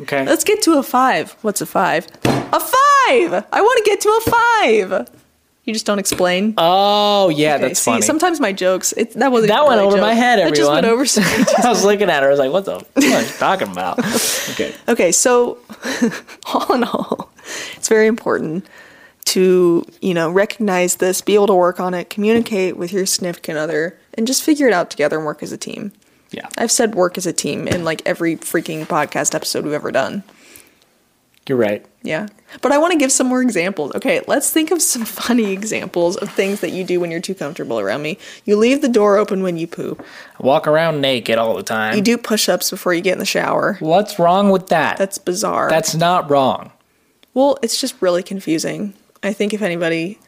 [0.00, 0.24] Okay.
[0.24, 1.32] Let's get to a five.
[1.42, 2.06] What's a five?
[2.24, 3.44] A five!
[3.52, 5.21] I want to get to a five.
[5.64, 6.54] You just don't explain.
[6.58, 8.02] oh yeah, Okay, that's see, funny.
[8.02, 10.16] sometimes my jokes, it, that wasn't that went over my joke.
[10.18, 10.38] head.
[10.40, 10.82] That Everyone.
[10.82, 11.66] just went over.
[11.66, 12.28] I was looking at her.
[12.28, 12.74] I was like, "What the?
[12.94, 13.98] What are you talking about?"
[14.50, 14.74] Okay.
[14.88, 15.58] Okay, so
[16.52, 17.30] all in all,
[17.76, 18.66] it's very important
[19.26, 23.56] to, you know, recognize this, be able to work on it, communicate with your significant
[23.56, 25.92] other, and just figure it out together and work as a team.
[26.32, 26.48] Yeah.
[26.58, 30.24] I've said work as a team in like every freaking podcast episode we've ever done.
[31.48, 31.84] You're right.
[32.04, 32.28] Yeah.
[32.60, 33.92] But I want to give some more examples.
[33.96, 37.34] Okay, let's think of some funny examples of things that you do when you're too
[37.34, 38.18] comfortable around me.
[38.44, 40.04] You leave the door open when you poop.
[40.40, 41.96] I walk around naked all the time.
[41.96, 43.76] You do push ups before you get in the shower.
[43.80, 44.98] What's wrong with that?
[44.98, 45.68] That's bizarre.
[45.68, 46.70] That's not wrong.
[47.34, 48.94] well, it's just really confusing.
[49.22, 50.18] I think if anybody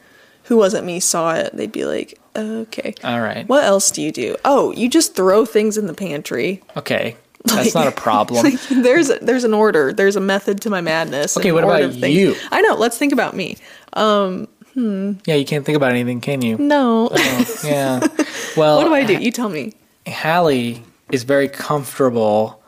[0.45, 2.95] who wasn't me saw it, they'd be like, okay.
[3.03, 3.49] All right.
[3.49, 4.37] What else do you do?
[4.45, 6.62] Oh, you just throw things in the pantry.
[6.77, 7.17] Okay.
[7.45, 8.45] That's not a problem.
[8.45, 9.92] Like, there's there's an order.
[9.92, 11.36] There's a method to my madness.
[11.36, 12.16] Okay, what about order of things.
[12.16, 12.34] you?
[12.51, 12.74] I know.
[12.74, 13.59] Let's think about me.
[13.92, 15.12] Um, hmm.
[15.26, 16.57] yeah, you can't think about anything, can you?
[16.59, 17.11] No.
[17.12, 18.07] Oh, yeah.
[18.57, 19.14] Well, what do I do?
[19.18, 19.72] You tell me.
[20.07, 22.62] Hallie is very comfortable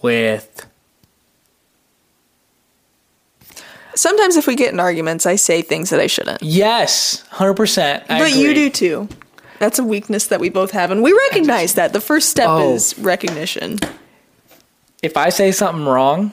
[0.00, 0.66] with.
[3.94, 6.42] Sometimes if we get in arguments, I say things that I shouldn't.
[6.42, 8.04] Yes, hundred percent.
[8.08, 9.08] but you do too.
[9.58, 11.92] That's a weakness that we both have, and we recognize that.
[11.92, 12.72] The first step Oh.
[12.74, 13.78] is recognition.
[15.02, 16.32] If I say something wrong,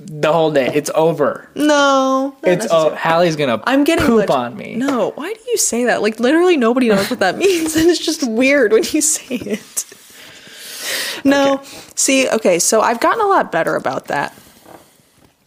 [0.00, 1.48] the whole day it's over.
[1.54, 2.90] No, It's oh.
[2.94, 4.74] Hallie's gonna I'm getting poop much- on me.
[4.74, 6.02] No, why do you say that?
[6.02, 9.84] Like literally nobody knows what that means, and it's just weird when you say it.
[11.24, 11.62] No,
[11.94, 14.34] see, okay, so I've gotten a lot better about that.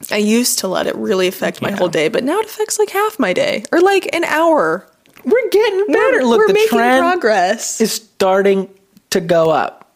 [0.10, 1.76] I used to let it really affect my Yeah.
[1.76, 4.88] whole day, but now it affects like half my day or like an hour.
[5.26, 6.20] We're getting better.
[6.20, 7.82] We're, Look, we're the making trend progress.
[7.82, 8.70] is starting
[9.10, 9.92] to go up.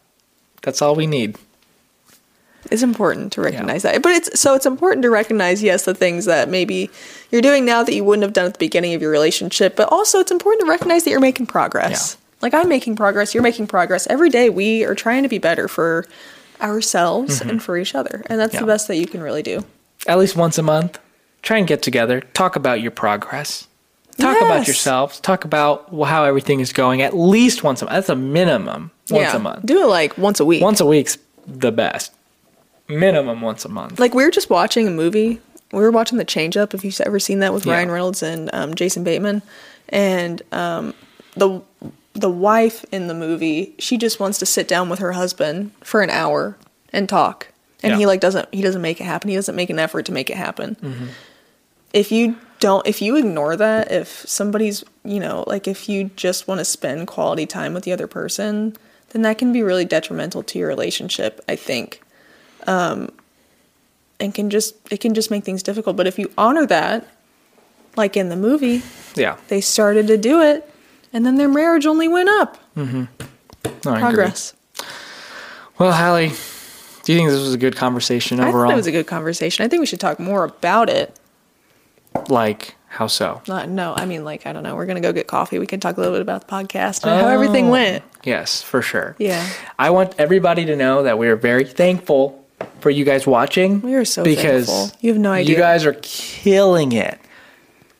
[0.64, 1.38] That's all we need.
[2.72, 4.02] It's important to recognize that.
[4.02, 6.90] But it's so it's important to recognize yes the things that maybe
[7.32, 9.90] you're doing now that you wouldn't have done at the beginning of your relationship, but
[9.92, 12.18] also it's important to recognize that you're making progress.
[12.42, 14.08] Like I'm making progress, you're making progress.
[14.08, 16.06] Every day we are trying to be better for
[16.62, 18.24] ourselves and for each other.
[18.28, 18.56] And that's Mm-hmm.
[18.56, 18.60] Yeah.
[18.62, 19.66] the best that you can really do.
[20.08, 21.00] At least once a month,
[21.42, 22.22] try and get together.
[22.34, 23.68] Talk about your progress.
[24.18, 25.20] Talk about yourselves.
[25.22, 27.02] Talk about how everything is going.
[27.02, 27.96] At least once a month.
[27.96, 28.92] That's a minimum.
[29.10, 29.36] Once yeah.
[29.36, 29.66] a month.
[29.66, 30.62] Do it like once a week.
[30.62, 31.18] Once a week's
[31.48, 32.14] the best.
[32.90, 34.00] Minimum once a month.
[34.00, 35.40] Like we were just watching a movie.
[35.72, 36.74] We were watching The Change Up.
[36.74, 37.74] If you've ever seen that with Yeah.
[37.74, 39.42] Ryan Reynolds and um, Jason Bateman,
[39.90, 40.94] and um,
[41.36, 41.62] the
[42.14, 46.02] the wife in the movie, she just wants to sit down with her husband for
[46.02, 46.58] an hour
[46.92, 47.48] and talk,
[47.84, 47.98] and Yeah.
[47.98, 49.30] he like doesn't he doesn't make it happen.
[49.30, 50.76] He doesn't make an effort to make it happen.
[50.82, 51.06] Mm-hmm.
[51.94, 56.48] If you don't, if you ignore that, if somebody's you know like if you just
[56.48, 58.76] want to spend quality time with the other person,
[59.10, 61.44] then that can be really detrimental to your relationship.
[61.48, 62.02] I think
[62.68, 63.12] Um,
[64.20, 65.96] and can just it can just make things difficult.
[65.96, 67.08] But if you honor that,
[67.96, 68.82] like in the movie,
[69.16, 69.38] yeah.
[69.48, 70.70] they started to do it,
[71.14, 72.58] and then their marriage only went up.
[72.76, 73.06] Mm-hmm.
[73.66, 74.00] No, agree.
[74.00, 74.54] Progress.
[75.78, 76.30] Well, Hallie,
[77.04, 78.48] do you think this was a good conversation overall?
[78.48, 78.72] I thought overall?
[78.72, 79.66] it was a good conversation.
[79.66, 81.18] I think we should talk more about it.
[82.28, 83.42] like, how so?
[83.48, 84.76] Not, no, I mean, like I don't know.
[84.76, 85.60] We're gonna go get coffee.
[85.60, 87.72] We can talk a little bit about the podcast and how everything Oh.
[87.72, 88.04] went.
[88.24, 89.16] Yes, for sure.
[89.20, 89.48] Yeah.
[89.78, 92.44] I want everybody to know that we are very thankful
[92.80, 93.82] for you guys watching.
[93.82, 94.98] We are so because thankful.
[95.02, 95.52] You have no idea.
[95.56, 97.20] You guys are killing it.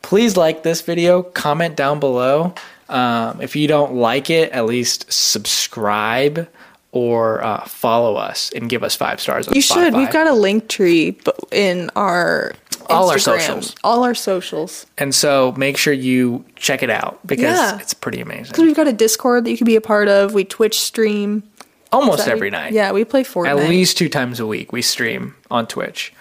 [0.02, 2.54] Please like this video, comment down below.
[2.88, 6.48] Um, if you don't like it, at least subscribe
[6.92, 9.46] or uh, follow us and give us five stars.
[9.46, 9.76] On You should.
[9.94, 9.96] Spotify.
[9.96, 11.16] We've got a link tree
[11.52, 12.52] in our
[12.86, 13.76] All our socials.
[13.84, 14.86] All our socials.
[14.98, 17.78] and so make sure you check it out because Yeah.
[17.78, 18.46] it's pretty amazing.
[18.46, 20.34] Because we've got a Discord that you can be a part of.
[20.34, 21.44] We Twitch stream.
[21.92, 22.72] Almost every night.
[22.72, 23.48] Yeah, we play Fortnite.
[23.48, 26.12] At least two times a week we stream on Twitch.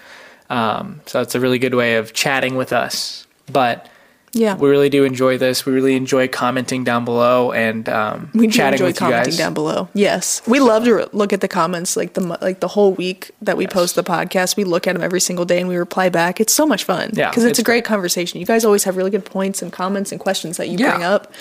[0.49, 3.27] Um, so it's a really good way of chatting with us.
[3.51, 3.87] But
[4.33, 4.55] Yeah.
[4.55, 5.65] we really do enjoy this.
[5.65, 9.37] We really enjoy commenting down below and um, We chatting enjoy with you commenting guys.
[9.37, 9.89] down below.
[9.93, 13.57] Yes, we love to look at the comments like the like the whole week that
[13.57, 14.55] we post the podcast.
[14.55, 16.39] We look at them every single day and we reply back.
[16.39, 17.11] It's so much fun.
[17.13, 18.39] Yeah, because it's, it's a great conversation.
[18.39, 20.91] You guys always have really good points and comments and questions that you Yeah.
[20.91, 21.31] bring up,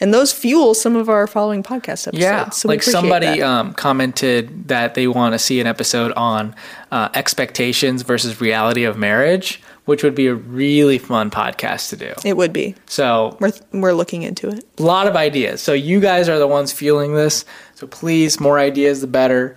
[0.00, 2.18] and those fuel some of our following podcast episodes.
[2.18, 6.54] Yeah, so like somebody um, commented that they want to see an episode on
[6.90, 12.12] uh, expectations versus reality of marriage, which would be a really fun podcast to do.
[12.24, 12.74] it would be.
[12.86, 14.64] So We're we're looking into it.
[14.78, 15.62] a lot of ideas.
[15.62, 17.44] So you guys are the ones fueling this.
[17.74, 19.56] So please, more ideas the better.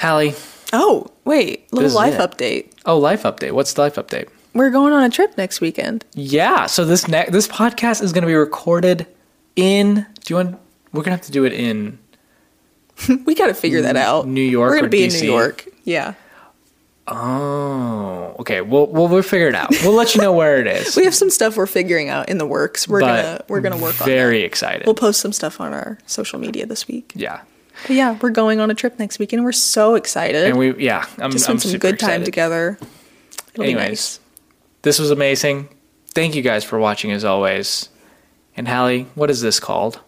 [0.00, 0.34] Hallie,
[0.72, 2.70] Oh wait, little life update.
[2.86, 3.52] oh, life update.
[3.52, 4.28] What's the life update?
[4.54, 6.04] We're going on a trip next weekend.
[6.14, 6.66] Yeah.
[6.66, 9.06] So this ne- this podcast is going to be recorded
[9.56, 10.06] in.
[10.24, 10.58] Do you want?
[10.92, 11.98] We're gonna have to do it in.
[13.26, 14.26] we got to figure that out.
[14.28, 15.66] New York We're gonna be in New York.
[15.84, 16.14] Yeah.
[17.08, 18.60] Oh, okay.
[18.60, 19.70] We'll we'll, we'll figure it out.
[19.82, 20.96] We'll let you know where it is.
[21.02, 22.86] We have some stuff we're figuring out in the works.
[22.86, 24.06] We're But gonna we're gonna work on.
[24.06, 24.86] Very excited.
[24.86, 27.12] We'll post some stuff on our social media this week.
[27.14, 27.42] yeah.
[27.86, 30.74] But yeah, we're going on a trip next week, and we're so excited And we
[30.76, 31.06] yeah.
[31.18, 32.24] I'm I'm spend some good time excited.
[32.26, 32.78] together.
[33.54, 34.20] It'll be Anyways, nice.
[34.82, 35.68] this was amazing.
[36.14, 37.88] Thank you guys for watching as always.
[38.56, 40.00] And Hallie, what is this called?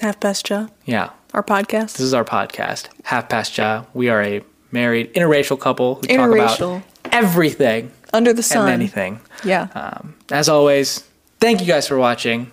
[0.00, 1.10] Half Past Chai, Yeah.
[1.34, 1.92] our podcast.
[1.92, 3.84] This is our podcast, Half Past Chai.
[3.94, 4.40] We are a
[4.74, 6.76] married interracial couple who talk Interracial.
[7.04, 8.64] about everything Under the sun.
[8.64, 9.20] and anything.
[9.44, 9.68] Yeah.
[9.74, 11.04] Um, as always,
[11.40, 12.50] thank you guys for watching.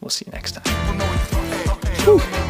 [0.00, 0.98] We'll see you next time.
[2.04, 2.49] Whew.